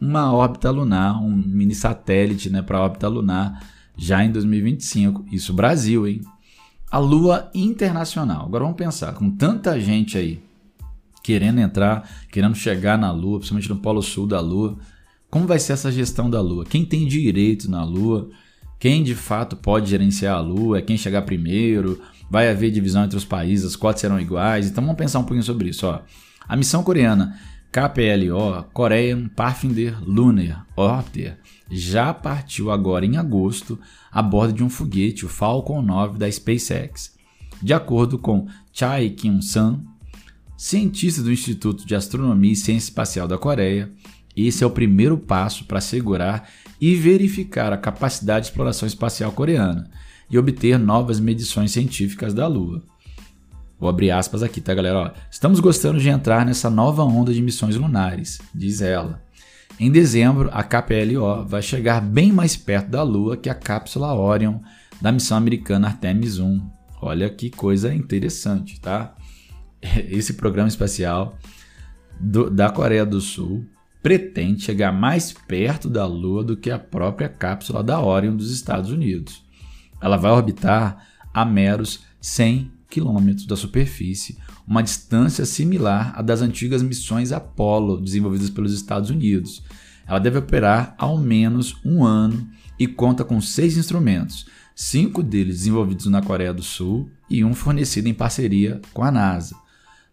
uma 0.01 0.33
órbita 0.33 0.71
lunar, 0.71 1.23
um 1.23 1.31
mini 1.31 1.75
satélite 1.75 2.51
né, 2.51 2.63
para 2.63 2.81
órbita 2.81 3.09
lunar 3.09 3.63
já 3.97 4.25
em 4.25 4.31
2025. 4.31 5.27
Isso 5.33 5.53
Brasil, 5.53 6.07
hein? 6.07 6.21
A 6.91 6.99
Lua 6.99 7.51
Internacional. 7.55 8.47
Agora 8.47 8.65
vamos 8.65 8.77
pensar, 8.77 9.13
com 9.15 9.31
tanta 9.31 9.81
gente 9.81 10.17
aí 10.17 10.43
querendo 11.23 11.59
entrar, 11.59 12.09
querendo 12.31 12.55
chegar 12.55 12.97
na 12.97 13.11
Lua, 13.11 13.39
principalmente 13.39 13.69
no 13.69 13.77
Polo 13.77 14.01
Sul 14.01 14.29
da 14.29 14.39
Lua, 14.39 14.79
como 15.29 15.47
vai 15.47 15.59
ser 15.59 15.73
essa 15.73 15.91
gestão 15.91 16.31
da 16.31 16.41
Lua? 16.41 16.65
Quem 16.65 16.85
tem 16.85 17.07
direito 17.07 17.69
na 17.69 17.83
Lua? 17.83 18.31
Quem 18.79 19.03
de 19.03 19.15
fato 19.15 19.57
pode 19.57 19.91
gerenciar 19.91 20.37
a 20.37 20.41
Lua? 20.41 20.79
É 20.79 20.83
quem 20.83 20.97
chegar 20.97 21.23
primeiro? 21.23 22.01
Vai 22.31 22.49
haver 22.49 22.71
divisão 22.71 23.05
entre 23.05 23.17
os 23.17 23.25
países? 23.25 23.67
As 23.67 23.77
cotas 23.77 24.01
serão 24.01 24.21
iguais? 24.21 24.69
Então 24.69 24.85
vamos 24.85 24.97
pensar 24.97 25.19
um 25.19 25.25
pouquinho 25.25 25.43
sobre 25.43 25.71
isso. 25.71 25.87
Ó. 25.87 26.01
A 26.47 26.57
missão 26.57 26.83
coreana 26.85 27.37
KPLO, 27.77 28.65
Korean 28.73 29.29
Pathfinder 29.29 30.03
Lunar 30.03 30.67
Orbiter, 30.75 31.37
já 31.71 32.15
partiu 32.15 32.71
agora 32.71 33.05
em 33.05 33.19
agosto 33.19 33.79
a 34.11 34.23
bordo 34.23 34.55
de 34.55 34.65
um 34.65 34.71
foguete, 34.71 35.27
o 35.27 35.29
Falcon 35.29 35.83
9 35.83 36.17
da 36.17 36.31
SpaceX. 36.33 37.15
De 37.63 37.75
acordo 37.75 38.19
com 38.19 38.49
Chai 38.73 39.11
Kyung-san, 39.11 39.85
cientista 40.57 41.23
do 41.23 41.31
Instituto 41.31 41.87
de 41.87 41.95
Astronomia 41.95 42.53
e 42.53 42.57
Ciência 42.57 42.89
Espacial 42.89 43.29
da 43.29 43.37
Coreia, 43.37 43.93
esse 44.35 44.65
é 44.65 44.67
o 44.67 44.71
primeiro 44.71 45.19
passo 45.19 45.67
para 45.67 45.77
assegurar 45.77 46.49
e 46.81 46.95
verificar 46.95 47.75
a 47.75 47.79
capacidade 47.79 48.47
de 48.47 48.53
exploração 48.53 48.87
espacial 48.87 49.33
coreana 49.33 49.91
e 50.31 50.39
obter 50.39 50.79
novas 50.79 51.21
medições 51.21 51.73
científicas 51.73 52.33
da 52.33 52.47
Lua. 52.47 52.83
Vou 53.79 53.89
abrir 53.89 54.11
aspas 54.11 54.43
aqui, 54.43 54.61
tá, 54.61 54.75
galera? 54.75 54.99
Ó, 54.99 55.11
Estamos 55.31 55.61
gostando 55.61 56.01
de 56.01 56.09
entrar 56.09 56.47
nessa 56.47 56.71
nova 56.71 57.05
onda 57.05 57.33
de 57.33 57.43
missões 57.43 57.77
lunares, 57.77 58.41
diz 58.55 58.81
ela. 58.81 59.23
Em 59.79 59.91
dezembro, 59.91 60.49
a 60.53 60.63
KPLO 60.63 61.45
vai 61.45 61.61
chegar 61.61 62.01
bem 62.01 62.33
mais 62.33 62.57
perto 62.57 62.89
da 62.89 63.03
Lua 63.03 63.37
que 63.37 63.51
a 63.51 63.55
cápsula 63.55 64.15
Orion 64.15 64.61
da 65.01 65.13
missão 65.13 65.37
americana 65.37 65.89
Artemis 65.89 66.39
1. 66.39 66.71
Olha 67.03 67.29
que 67.29 67.51
coisa 67.51 67.95
interessante, 67.95 68.81
tá? 68.81 69.15
Esse 70.09 70.33
programa 70.33 70.69
espacial 70.69 71.37
do, 72.19 72.49
da 72.49 72.71
Coreia 72.71 73.05
do 73.05 73.21
Sul 73.21 73.67
pretende 74.03 74.63
chegar 74.63 74.93
mais 74.93 75.33
perto 75.33 75.91
da 75.91 76.07
Lua 76.07 76.43
do 76.43 76.57
que 76.57 76.71
a 76.71 76.79
própria 76.79 77.29
cápsula 77.29 77.83
da 77.83 78.01
Orion 78.01 78.35
dos 78.35 78.51
Estados 78.51 78.91
Unidos. 78.91 79.45
Ela 80.01 80.17
vai 80.17 80.31
orbitar 80.33 81.07
a 81.35 81.45
meros 81.45 82.05
100 82.21 82.76
quilômetros 82.97 83.45
da 83.45 83.55
superfície, 83.55 84.39
uma 84.67 84.83
distância 84.83 85.45
similar 85.45 86.15
à 86.17 86.23
das 86.23 86.41
antigas 86.41 86.83
missões 86.83 87.31
Apollo 87.31 88.01
desenvolvidas 88.01 88.49
pelos 88.49 88.73
Estados 88.73 89.11
Unidos. 89.11 89.63
Ela 90.07 90.19
deve 90.19 90.39
operar 90.39 90.95
ao 90.97 91.19
menos 91.19 91.77
um 91.85 92.03
ano 92.03 92.49
e 92.79 92.87
conta 92.87 93.23
com 93.23 93.39
seis 93.39 93.77
instrumentos, 93.77 94.47
cinco 94.75 95.23
deles 95.23 95.59
desenvolvidos 95.59 96.07
na 96.07 96.23
Coreia 96.23 96.55
do 96.55 96.63
Sul 96.63 97.11
e 97.29 97.45
um 97.45 97.53
fornecido 97.53 98.09
em 98.09 98.15
parceria 98.15 98.81
com 98.95 99.03
a 99.03 99.11
NASA. 99.11 99.55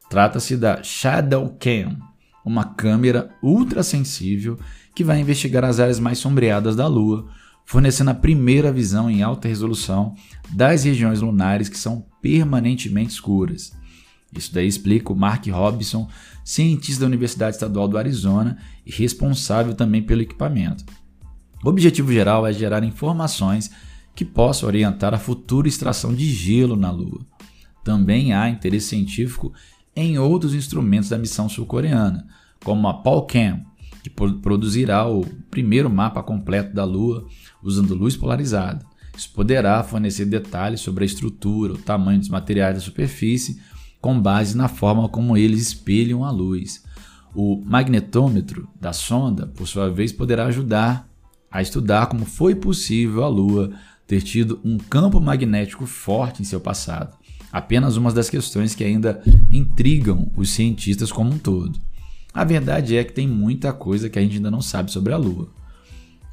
Trata-se 0.10 0.58
da 0.58 0.84
Shadow 0.84 1.56
Cam, 1.58 1.98
uma 2.44 2.66
câmera 2.66 3.30
ultrassensível 3.42 4.60
que 4.94 5.06
vai 5.06 5.22
investigar 5.22 5.64
as 5.64 5.80
áreas 5.80 6.00
mais 6.00 6.18
sombreadas 6.18 6.76
da 6.76 6.86
Lua, 6.86 7.30
fornecendo 7.64 8.10
a 8.10 8.16
primeira 8.16 8.74
visão 8.74 9.10
em 9.10 9.24
alta 9.24 9.48
resolução 9.48 10.16
das 10.50 10.84
regiões 10.84 11.22
lunares 11.22 11.70
que 11.70 11.78
são 11.78 12.12
permanentemente 12.24 13.12
escuras. 13.12 13.74
Isso 14.36 14.52
daí 14.52 14.66
explica 14.66 15.12
o 15.12 15.16
Mark 15.16 15.46
Robinson, 15.48 16.10
cientista 16.44 17.02
da 17.02 17.08
Universidade 17.08 17.58
Estadual 17.58 17.88
do 17.88 17.98
Arizona 17.98 18.58
e 18.86 18.92
responsável 18.92 19.76
também 19.76 20.02
pelo 20.02 20.22
equipamento. 20.22 20.86
O 21.64 21.70
objetivo 21.70 22.12
geral 22.12 22.48
é 22.48 22.54
gerar 22.54 22.84
informações 22.84 23.70
que 24.16 24.26
possam 24.26 24.68
orientar 24.68 25.14
a 25.14 25.20
futura 25.20 25.68
extração 25.68 26.16
de 26.16 26.26
gelo 26.26 26.76
na 26.76 26.90
Lua. 26.90 27.22
Também 27.84 28.34
há 28.34 28.50
interesse 28.50 28.88
científico 28.88 29.54
em 29.96 30.18
outros 30.18 30.56
instrumentos 30.56 31.10
da 31.10 31.18
missão 31.18 31.48
sul-coreana, 31.48 32.26
como 32.64 32.88
a 32.88 32.94
PALCAM, 32.94 33.66
que 34.02 34.10
produzirá 34.10 35.08
o 35.08 35.26
primeiro 35.52 35.90
mapa 35.90 36.24
completo 36.24 36.74
da 36.74 36.84
Lua 36.84 37.28
usando 37.62 37.94
luz 37.94 38.18
polarizada. 38.18 38.86
Isso 39.16 39.30
poderá 39.32 39.84
fornecer 39.84 40.26
detalhes 40.26 40.82
sobre 40.82 41.04
a 41.04 41.06
estrutura, 41.06 41.74
o 41.74 41.78
tamanho 41.78 42.20
dos 42.20 42.30
materiais 42.30 42.76
da 42.76 42.82
superfície, 42.82 43.60
com 44.02 44.20
base 44.20 44.58
na 44.58 44.68
forma 44.68 45.08
como 45.08 45.38
eles 45.38 45.62
espelham 45.62 46.26
a 46.26 46.32
luz. 46.32 46.84
O 47.36 47.62
magnetômetro 47.66 48.68
da 48.80 48.94
sonda, 48.94 49.48
por 49.48 49.68
sua 49.68 49.90
vez, 49.90 50.12
poderá 50.12 50.46
ajudar 50.46 51.08
a 51.54 51.62
estudar 51.62 52.08
como 52.08 52.26
foi 52.26 52.56
possível 52.56 53.24
a 53.24 53.28
Lua 53.28 53.72
ter 54.08 54.22
tido 54.22 54.60
um 54.66 54.78
campo 54.78 55.22
magnético 55.22 55.86
forte 55.86 56.42
em 56.42 56.46
seu 56.46 56.60
passado. 56.60 57.16
Apenas 57.52 57.96
uma 57.96 58.12
das 58.12 58.28
questões 58.28 58.74
que 58.74 58.84
ainda 58.84 59.22
intrigam 59.52 60.32
os 60.36 60.50
cientistas 60.50 61.12
como 61.12 61.32
um 61.32 61.38
todo. 61.38 61.80
A 62.34 62.44
verdade 62.44 62.98
é 62.98 63.04
que 63.04 63.14
tem 63.14 63.28
muita 63.28 63.72
coisa 63.72 64.10
que 64.10 64.18
a 64.18 64.22
gente 64.24 64.38
ainda 64.38 64.50
não 64.50 64.62
sabe 64.62 64.92
sobre 64.92 65.14
a 65.14 65.18
Lua. 65.18 65.48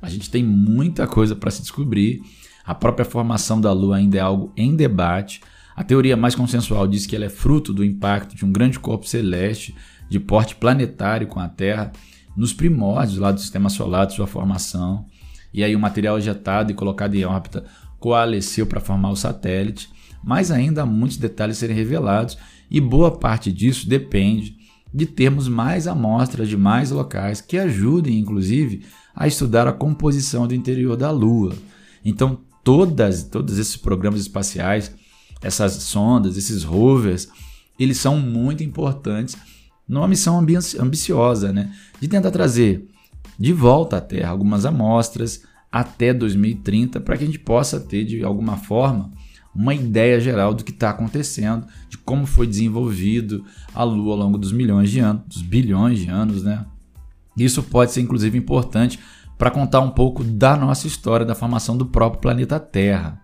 A 0.00 0.08
gente 0.08 0.30
tem 0.30 0.42
muita 0.42 1.06
coisa 1.06 1.36
para 1.36 1.50
se 1.50 1.60
descobrir. 1.60 2.22
A 2.70 2.74
própria 2.76 3.04
formação 3.04 3.60
da 3.60 3.72
Lua 3.72 3.96
ainda 3.96 4.16
é 4.16 4.20
algo 4.20 4.52
em 4.56 4.76
debate. 4.76 5.40
A 5.74 5.82
teoria 5.82 6.16
mais 6.16 6.36
consensual 6.36 6.86
diz 6.86 7.04
que 7.04 7.16
ela 7.16 7.24
é 7.24 7.28
fruto 7.28 7.72
do 7.72 7.84
impacto 7.84 8.36
de 8.36 8.44
um 8.44 8.52
grande 8.52 8.78
corpo 8.78 9.08
celeste 9.08 9.74
de 10.08 10.20
porte 10.20 10.54
planetário 10.54 11.26
com 11.26 11.40
a 11.40 11.48
Terra 11.48 11.90
nos 12.36 12.52
primórdios 12.52 13.18
lá 13.18 13.32
do 13.32 13.40
sistema 13.40 13.68
solar 13.68 14.06
de 14.06 14.14
sua 14.14 14.28
formação. 14.28 15.04
E 15.52 15.64
aí 15.64 15.74
o 15.74 15.80
material 15.80 16.16
ejetado 16.16 16.70
e 16.70 16.74
colocado 16.76 17.16
em 17.16 17.24
órbita 17.24 17.64
coalesceu 17.98 18.64
para 18.64 18.78
formar 18.78 19.10
o 19.10 19.16
satélite. 19.16 19.90
Mas 20.22 20.52
ainda 20.52 20.82
há 20.82 20.86
muitos 20.86 21.16
detalhes 21.16 21.56
a 21.56 21.58
serem 21.58 21.74
revelados 21.74 22.38
e 22.70 22.80
boa 22.80 23.10
parte 23.10 23.50
disso 23.50 23.88
depende 23.88 24.54
de 24.94 25.06
termos 25.06 25.48
mais 25.48 25.88
amostras 25.88 26.48
de 26.48 26.56
mais 26.56 26.92
locais 26.92 27.40
que 27.40 27.58
ajudem, 27.58 28.16
inclusive, 28.16 28.86
a 29.12 29.26
estudar 29.26 29.66
a 29.66 29.72
composição 29.72 30.46
do 30.46 30.54
interior 30.54 30.96
da 30.96 31.10
Lua. 31.10 31.52
Então, 32.04 32.38
todas, 32.62 33.24
todos 33.24 33.58
esses 33.58 33.76
programas 33.76 34.20
espaciais, 34.20 34.94
essas 35.42 35.72
sondas, 35.74 36.36
esses 36.36 36.62
rovers, 36.62 37.28
eles 37.78 37.98
são 37.98 38.18
muito 38.18 38.62
importantes 38.62 39.36
numa 39.88 40.06
missão 40.06 40.38
ambiciosa, 40.78 41.52
né? 41.52 41.72
De 42.00 42.06
tentar 42.06 42.30
trazer 42.30 42.86
de 43.38 43.52
volta 43.52 43.96
à 43.96 44.00
Terra 44.00 44.30
algumas 44.30 44.64
amostras 44.64 45.42
até 45.72 46.12
2030 46.12 47.00
para 47.00 47.16
que 47.16 47.24
a 47.24 47.26
gente 47.26 47.38
possa 47.38 47.80
ter, 47.80 48.04
de 48.04 48.22
alguma 48.22 48.56
forma, 48.56 49.10
uma 49.54 49.74
ideia 49.74 50.20
geral 50.20 50.54
do 50.54 50.62
que 50.62 50.70
está 50.70 50.90
acontecendo, 50.90 51.66
de 51.88 51.98
como 51.98 52.26
foi 52.26 52.46
desenvolvido 52.46 53.44
a 53.74 53.82
Lua 53.82 54.12
ao 54.12 54.18
longo 54.18 54.38
dos 54.38 54.52
milhões 54.52 54.90
de 54.90 55.00
anos, 55.00 55.22
dos 55.26 55.42
bilhões 55.42 55.98
de 55.98 56.08
anos, 56.08 56.42
né? 56.42 56.64
Isso 57.36 57.62
pode 57.62 57.92
ser 57.92 58.02
inclusive 58.02 58.36
importante 58.36 58.98
para 59.40 59.50
contar 59.50 59.80
um 59.80 59.88
pouco 59.88 60.22
da 60.22 60.54
nossa 60.54 60.86
história 60.86 61.24
da 61.24 61.34
formação 61.34 61.74
do 61.74 61.86
próprio 61.86 62.20
planeta 62.20 62.60
Terra. 62.60 63.22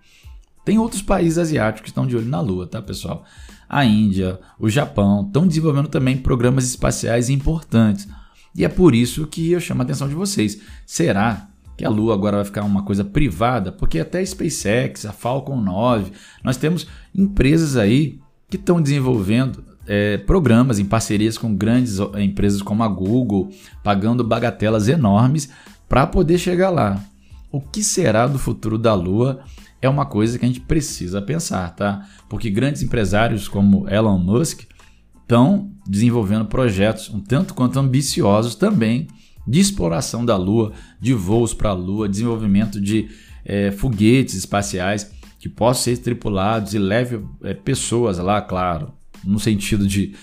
Tem 0.65 0.79
outros 0.79 1.03
países 1.03 1.37
asiáticos 1.37 1.83
que 1.83 1.89
estão 1.91 2.07
de 2.07 2.17
olho 2.17 2.27
na 2.27 2.41
Lua, 2.41 2.67
tá, 2.67 2.81
pessoal? 2.81 3.23
A 3.69 3.85
Índia, 3.85 4.41
o 4.59 4.71
Japão 4.71 5.27
estão 5.27 5.47
desenvolvendo 5.47 5.89
também 5.89 6.17
programas 6.17 6.65
espaciais 6.65 7.29
importantes. 7.29 8.09
E 8.55 8.65
é 8.65 8.69
por 8.69 8.95
isso 8.95 9.27
que 9.27 9.53
eu 9.53 9.61
chamo 9.61 9.83
a 9.83 9.85
atenção 9.85 10.09
de 10.09 10.15
vocês. 10.15 10.59
Será 10.87 11.49
que 11.77 11.85
a 11.85 11.91
Lua 11.91 12.15
agora 12.15 12.39
vai 12.39 12.47
ficar 12.47 12.65
uma 12.65 12.83
coisa 12.83 13.05
privada? 13.05 13.71
Porque 13.71 13.99
até 13.99 14.21
a 14.21 14.27
SpaceX, 14.27 15.05
a 15.05 15.13
Falcon 15.13 15.61
9, 15.61 16.13
nós 16.43 16.57
temos 16.57 16.87
empresas 17.15 17.77
aí 17.77 18.19
que 18.49 18.57
estão 18.57 18.81
desenvolvendo 18.81 19.63
é, 19.87 20.17
programas 20.17 20.79
em 20.79 20.85
parcerias 20.87 21.37
com 21.37 21.55
grandes 21.55 21.99
empresas 22.19 22.63
como 22.63 22.83
a 22.83 22.89
Google, 22.89 23.51
pagando 23.85 24.25
bagatelas 24.25 24.89
enormes 24.89 25.51
para 25.89 26.07
poder 26.07 26.39
chegar 26.39 26.71
lá. 26.71 27.03
O 27.51 27.61
que 27.61 27.83
será 27.83 28.27
do 28.27 28.39
futuro 28.39 28.77
da 28.77 28.95
Lua 28.95 29.41
é 29.81 29.89
uma 29.89 30.05
coisa 30.05 30.39
que 30.39 30.45
a 30.45 30.49
gente 30.49 30.61
precisa 30.61 31.23
pensar, 31.23 31.75
tá? 31.75 32.07
Porque 32.29 32.51
grandes 32.51 32.83
empresários 32.83 33.49
como 33.49 33.89
Elon 33.89 34.19
Musk 34.19 34.63
estão 35.23 35.73
desenvolvendo 35.87 36.47
projetos 36.47 37.11
um 37.11 37.21
tanto 37.21 37.55
quanto 37.55 37.79
ambiciosos 37.79 38.55
também 38.55 39.09
de 39.47 39.61
exploração 39.61 40.25
da 40.25 40.37
Lua, 40.37 40.73
de 41.01 41.15
voos 41.15 41.55
para 41.55 41.71
a 41.71 41.75
Lua, 41.75 42.09
desenvolvimento 42.09 42.81
de 42.81 43.09
é, 43.45 43.71
foguetes 43.71 44.35
espaciais 44.35 45.11
que 45.39 45.49
possam 45.49 45.85
ser 45.85 45.99
tripulados 45.99 46.75
e 46.75 46.79
leve 46.79 47.21
é, 47.43 47.55
pessoas 47.55 48.19
lá, 48.19 48.41
claro, 48.43 48.93
no 49.25 49.39
sentido 49.39 49.87
de 49.87 50.15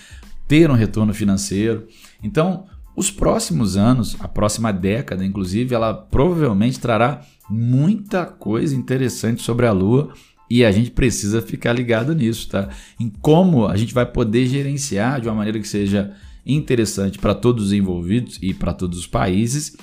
ter 0.46 0.70
um 0.70 0.74
retorno 0.74 1.14
financeiro. 1.14 1.86
Então, 2.22 2.66
os 2.96 3.10
próximos 3.10 3.76
anos, 3.76 4.16
a 4.20 4.28
próxima 4.28 4.72
década, 4.72 5.24
inclusive, 5.24 5.74
ela 5.74 5.92
provavelmente 5.92 6.78
trará 6.78 7.22
muita 7.50 8.24
coisa 8.24 8.74
interessante 8.74 9.42
sobre 9.42 9.66
a 9.66 9.72
Lua 9.72 10.12
e 10.48 10.64
a 10.64 10.70
gente 10.70 10.90
precisa 10.90 11.42
ficar 11.42 11.72
ligado 11.72 12.14
nisso, 12.14 12.48
tá? 12.48 12.68
Em 13.00 13.08
como 13.08 13.66
a 13.66 13.76
gente 13.76 13.92
vai 13.92 14.06
poder 14.06 14.46
gerenciar 14.46 15.20
de 15.20 15.28
uma 15.28 15.34
maneira 15.34 15.58
que 15.58 15.66
seja 15.66 16.14
interessante 16.46 17.18
para 17.18 17.34
todos 17.34 17.66
os 17.66 17.72
envolvidos 17.72 18.38
e 18.40 18.54
para 18.54 18.72
todos 18.72 18.98
os 18.98 19.06
países 19.06 19.76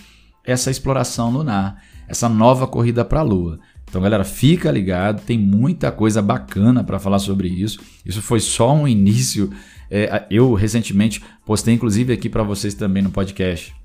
essa 0.44 0.72
exploração 0.72 1.32
lunar, 1.32 1.84
essa 2.08 2.28
nova 2.28 2.68
corrida 2.68 3.06
para 3.06 3.20
a 3.20 3.24
Lua. 3.24 3.60
Então, 3.92 4.02
galera, 4.02 4.24
fica 4.24 4.72
ligado, 4.72 5.22
tem 5.22 5.38
muita 5.38 5.92
coisa 5.92 6.22
bacana 6.22 6.82
para 6.82 6.98
falar 6.98 7.20
sobre 7.20 7.50
isso. 7.50 7.78
Isso 8.06 8.22
foi 8.22 8.40
só 8.40 8.74
um 8.74 8.88
início. 8.88 9.52
É, 9.90 10.26
eu 10.32 10.54
recentemente 10.54 11.22
postei, 11.46 11.74
inclusive, 11.74 12.14
aqui 12.14 12.30
para 12.30 12.42
vocês 12.42 12.74
também 12.74 13.04
no 13.04 13.10
podcast, 13.10 13.76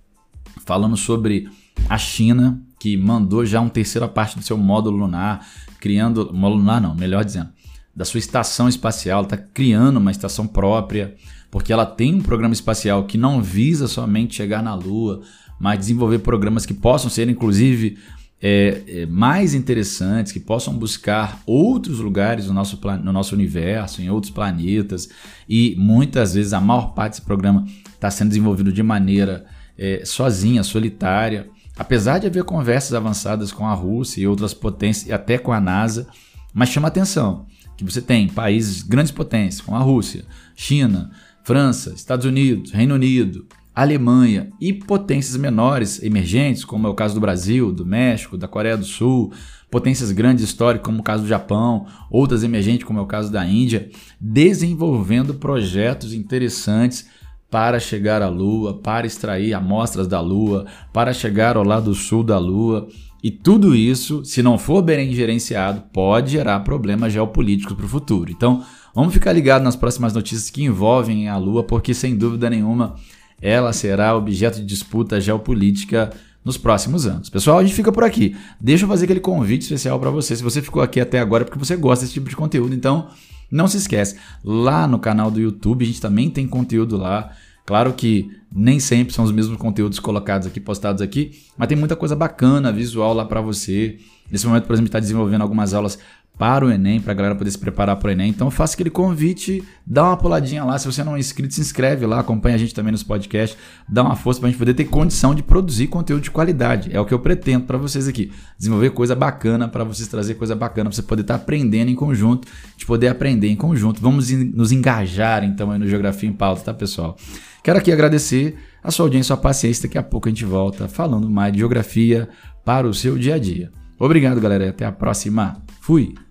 falando 0.64 0.96
sobre 0.96 1.48
a 1.88 1.98
China, 1.98 2.62
que 2.78 2.96
mandou 2.96 3.44
já 3.44 3.60
uma 3.60 3.68
terceira 3.68 4.06
parte 4.06 4.38
do 4.38 4.44
seu 4.44 4.56
módulo 4.56 4.96
lunar, 4.96 5.44
criando. 5.80 6.32
Módulo 6.32 6.60
lunar, 6.60 6.80
não, 6.80 6.94
melhor 6.94 7.24
dizendo, 7.24 7.48
da 7.92 8.04
sua 8.04 8.18
estação 8.18 8.68
espacial, 8.68 9.24
está 9.24 9.36
criando 9.36 9.96
uma 9.96 10.12
estação 10.12 10.46
própria, 10.46 11.16
porque 11.50 11.72
ela 11.72 11.84
tem 11.84 12.14
um 12.14 12.22
programa 12.22 12.54
espacial 12.54 13.06
que 13.06 13.18
não 13.18 13.42
visa 13.42 13.88
somente 13.88 14.36
chegar 14.36 14.62
na 14.62 14.72
Lua, 14.72 15.22
mas 15.58 15.80
desenvolver 15.80 16.20
programas 16.20 16.64
que 16.64 16.74
possam 16.74 17.10
ser, 17.10 17.28
inclusive, 17.28 17.98
é, 18.40 18.82
é, 18.86 19.06
mais 19.06 19.54
interessantes, 19.54 20.32
que 20.32 20.40
possam 20.40 20.74
buscar 20.74 21.42
outros 21.46 22.00
lugares 22.00 22.46
no 22.46 22.54
nosso, 22.54 22.78
no 23.02 23.12
nosso 23.12 23.34
universo, 23.34 24.02
em 24.02 24.10
outros 24.10 24.32
planetas, 24.32 25.08
e 25.48 25.74
muitas 25.78 26.34
vezes 26.34 26.52
a 26.52 26.60
maior 26.60 26.92
parte 26.94 27.12
desse 27.12 27.22
programa 27.22 27.66
está 27.86 28.10
sendo 28.10 28.28
desenvolvido 28.28 28.72
de 28.72 28.82
maneira 28.82 29.46
é, 29.78 30.02
sozinha, 30.04 30.62
solitária. 30.62 31.48
Apesar 31.78 32.18
de 32.18 32.26
haver 32.26 32.44
conversas 32.44 32.94
avançadas 32.94 33.52
com 33.52 33.66
a 33.66 33.74
Rússia 33.74 34.20
e 34.20 34.26
outras 34.26 34.54
potências, 34.54 35.08
e 35.08 35.12
até 35.12 35.38
com 35.38 35.52
a 35.52 35.60
NASA, 35.60 36.06
mas 36.54 36.70
chama 36.70 36.88
atenção 36.88 37.46
que 37.76 37.84
você 37.84 38.00
tem 38.00 38.28
países, 38.28 38.82
grandes 38.82 39.12
potências, 39.12 39.60
como 39.60 39.76
a 39.76 39.80
Rússia, 39.80 40.24
China, 40.54 41.10
França, 41.44 41.92
Estados 41.94 42.24
Unidos, 42.24 42.72
Reino 42.72 42.94
Unido, 42.94 43.46
Alemanha 43.76 44.48
e 44.58 44.72
potências 44.72 45.36
menores 45.36 46.02
emergentes, 46.02 46.64
como 46.64 46.86
é 46.86 46.90
o 46.90 46.94
caso 46.94 47.12
do 47.12 47.20
Brasil, 47.20 47.70
do 47.70 47.84
México, 47.84 48.38
da 48.38 48.48
Coreia 48.48 48.74
do 48.74 48.86
Sul, 48.86 49.30
potências 49.70 50.10
grandes 50.12 50.42
históricas, 50.42 50.86
como 50.86 51.00
o 51.00 51.02
caso 51.02 51.24
do 51.24 51.28
Japão, 51.28 51.84
outras 52.10 52.42
emergentes, 52.42 52.86
como 52.86 52.98
é 52.98 53.02
o 53.02 53.06
caso 53.06 53.30
da 53.30 53.44
Índia, 53.44 53.90
desenvolvendo 54.18 55.34
projetos 55.34 56.14
interessantes 56.14 57.06
para 57.50 57.78
chegar 57.78 58.22
à 58.22 58.30
Lua, 58.30 58.80
para 58.80 59.06
extrair 59.06 59.52
amostras 59.52 60.08
da 60.08 60.22
Lua, 60.22 60.64
para 60.90 61.12
chegar 61.12 61.58
ao 61.58 61.62
lado 61.62 61.94
sul 61.94 62.24
da 62.24 62.38
Lua. 62.38 62.88
E 63.22 63.30
tudo 63.30 63.74
isso, 63.74 64.24
se 64.24 64.42
não 64.42 64.56
for 64.56 64.80
bem 64.80 65.12
gerenciado, 65.12 65.82
pode 65.92 66.32
gerar 66.32 66.60
problemas 66.60 67.12
geopolíticos 67.12 67.76
para 67.76 67.84
o 67.84 67.88
futuro. 67.88 68.30
Então, 68.30 68.64
vamos 68.94 69.12
ficar 69.12 69.34
ligado 69.34 69.62
nas 69.62 69.76
próximas 69.76 70.14
notícias 70.14 70.48
que 70.48 70.64
envolvem 70.64 71.28
a 71.28 71.36
Lua, 71.36 71.62
porque 71.62 71.92
sem 71.92 72.16
dúvida 72.16 72.48
nenhuma 72.48 72.94
ela 73.40 73.72
será 73.72 74.16
objeto 74.16 74.56
de 74.56 74.64
disputa 74.64 75.20
geopolítica 75.20 76.10
nos 76.44 76.56
próximos 76.56 77.06
anos. 77.06 77.28
Pessoal, 77.28 77.58
a 77.58 77.64
gente 77.64 77.74
fica 77.74 77.90
por 77.90 78.04
aqui. 78.04 78.36
Deixa 78.60 78.84
eu 78.84 78.88
fazer 78.88 79.04
aquele 79.04 79.20
convite 79.20 79.62
especial 79.62 79.98
para 79.98 80.10
você. 80.10 80.36
Se 80.36 80.42
você 80.42 80.62
ficou 80.62 80.80
aqui 80.82 81.00
até 81.00 81.18
agora 81.18 81.42
é 81.42 81.44
porque 81.44 81.58
você 81.58 81.76
gosta 81.76 82.04
desse 82.04 82.14
tipo 82.14 82.28
de 82.28 82.36
conteúdo, 82.36 82.74
então 82.74 83.08
não 83.50 83.66
se 83.66 83.76
esquece. 83.76 84.16
Lá 84.44 84.86
no 84.86 84.98
canal 84.98 85.30
do 85.30 85.40
YouTube 85.40 85.84
a 85.84 85.86
gente 85.86 86.00
também 86.00 86.30
tem 86.30 86.46
conteúdo 86.46 86.96
lá. 86.96 87.32
Claro 87.64 87.92
que 87.94 88.30
nem 88.54 88.78
sempre 88.78 89.12
são 89.12 89.24
os 89.24 89.32
mesmos 89.32 89.56
conteúdos 89.56 89.98
colocados 89.98 90.46
aqui, 90.46 90.60
postados 90.60 91.02
aqui, 91.02 91.32
mas 91.58 91.66
tem 91.66 91.76
muita 91.76 91.96
coisa 91.96 92.14
bacana, 92.14 92.70
visual 92.70 93.12
lá 93.12 93.24
para 93.24 93.40
você. 93.40 93.98
Nesse 94.30 94.46
momento, 94.46 94.66
por 94.66 94.74
exemplo, 94.74 94.88
está 94.88 95.00
desenvolvendo 95.00 95.42
algumas 95.42 95.74
aulas 95.74 95.98
para 96.38 96.66
o 96.66 96.70
Enem, 96.70 97.00
para 97.00 97.12
a 97.12 97.14
galera 97.14 97.34
poder 97.34 97.50
se 97.50 97.58
preparar 97.58 97.96
para 97.96 98.08
o 98.08 98.10
Enem. 98.10 98.28
Então 98.28 98.50
faça 98.50 98.74
aquele 98.74 98.90
convite, 98.90 99.64
dá 99.86 100.04
uma 100.04 100.16
puladinha 100.16 100.64
lá. 100.64 100.78
Se 100.78 100.86
você 100.86 101.02
não 101.02 101.16
é 101.16 101.18
inscrito, 101.18 101.54
se 101.54 101.60
inscreve 101.60 102.04
lá, 102.04 102.20
acompanha 102.20 102.56
a 102.56 102.58
gente 102.58 102.74
também 102.74 102.92
nos 102.92 103.02
podcasts, 103.02 103.58
dá 103.88 104.02
uma 104.02 104.14
força 104.14 104.40
para 104.40 104.48
a 104.48 104.50
gente 104.50 104.58
poder 104.58 104.74
ter 104.74 104.84
condição 104.84 105.34
de 105.34 105.42
produzir 105.42 105.86
conteúdo 105.86 106.22
de 106.22 106.30
qualidade. 106.30 106.90
É 106.92 107.00
o 107.00 107.06
que 107.06 107.14
eu 107.14 107.18
pretendo 107.18 107.64
para 107.64 107.78
vocês 107.78 108.06
aqui. 108.06 108.30
Desenvolver 108.58 108.90
coisa 108.90 109.14
bacana 109.14 109.66
para 109.66 109.82
vocês 109.82 110.08
trazer 110.08 110.34
coisa 110.34 110.54
bacana, 110.54 110.90
para 110.90 110.96
você 110.96 111.02
poder 111.02 111.22
estar 111.22 111.38
tá 111.38 111.42
aprendendo 111.42 111.90
em 111.90 111.94
conjunto, 111.94 112.46
de 112.76 112.84
poder 112.84 113.08
aprender 113.08 113.48
em 113.48 113.56
conjunto. 113.56 114.00
Vamos 114.00 114.30
nos 114.30 114.72
engajar 114.72 115.42
então 115.42 115.70
aí 115.70 115.78
no 115.78 115.88
Geografia 115.88 116.28
em 116.28 116.32
Pauta, 116.32 116.62
tá 116.62 116.74
pessoal? 116.74 117.16
Quero 117.62 117.78
aqui 117.78 117.90
agradecer 117.90 118.56
a 118.84 118.90
sua 118.90 119.06
audiência, 119.06 119.32
a 119.32 119.36
sua 119.36 119.42
paciência. 119.42 119.88
Daqui 119.88 119.98
a 119.98 120.02
pouco 120.02 120.28
a 120.28 120.30
gente 120.30 120.44
volta 120.44 120.86
falando 120.86 121.30
mais 121.30 121.52
de 121.52 121.58
geografia 121.60 122.28
para 122.64 122.86
o 122.86 122.94
seu 122.94 123.18
dia 123.18 123.36
a 123.36 123.38
dia. 123.38 123.72
Obrigado, 123.98 124.40
galera, 124.40 124.68
até 124.68 124.84
a 124.84 124.92
próxima. 124.92 125.62
Fui! 125.80 126.25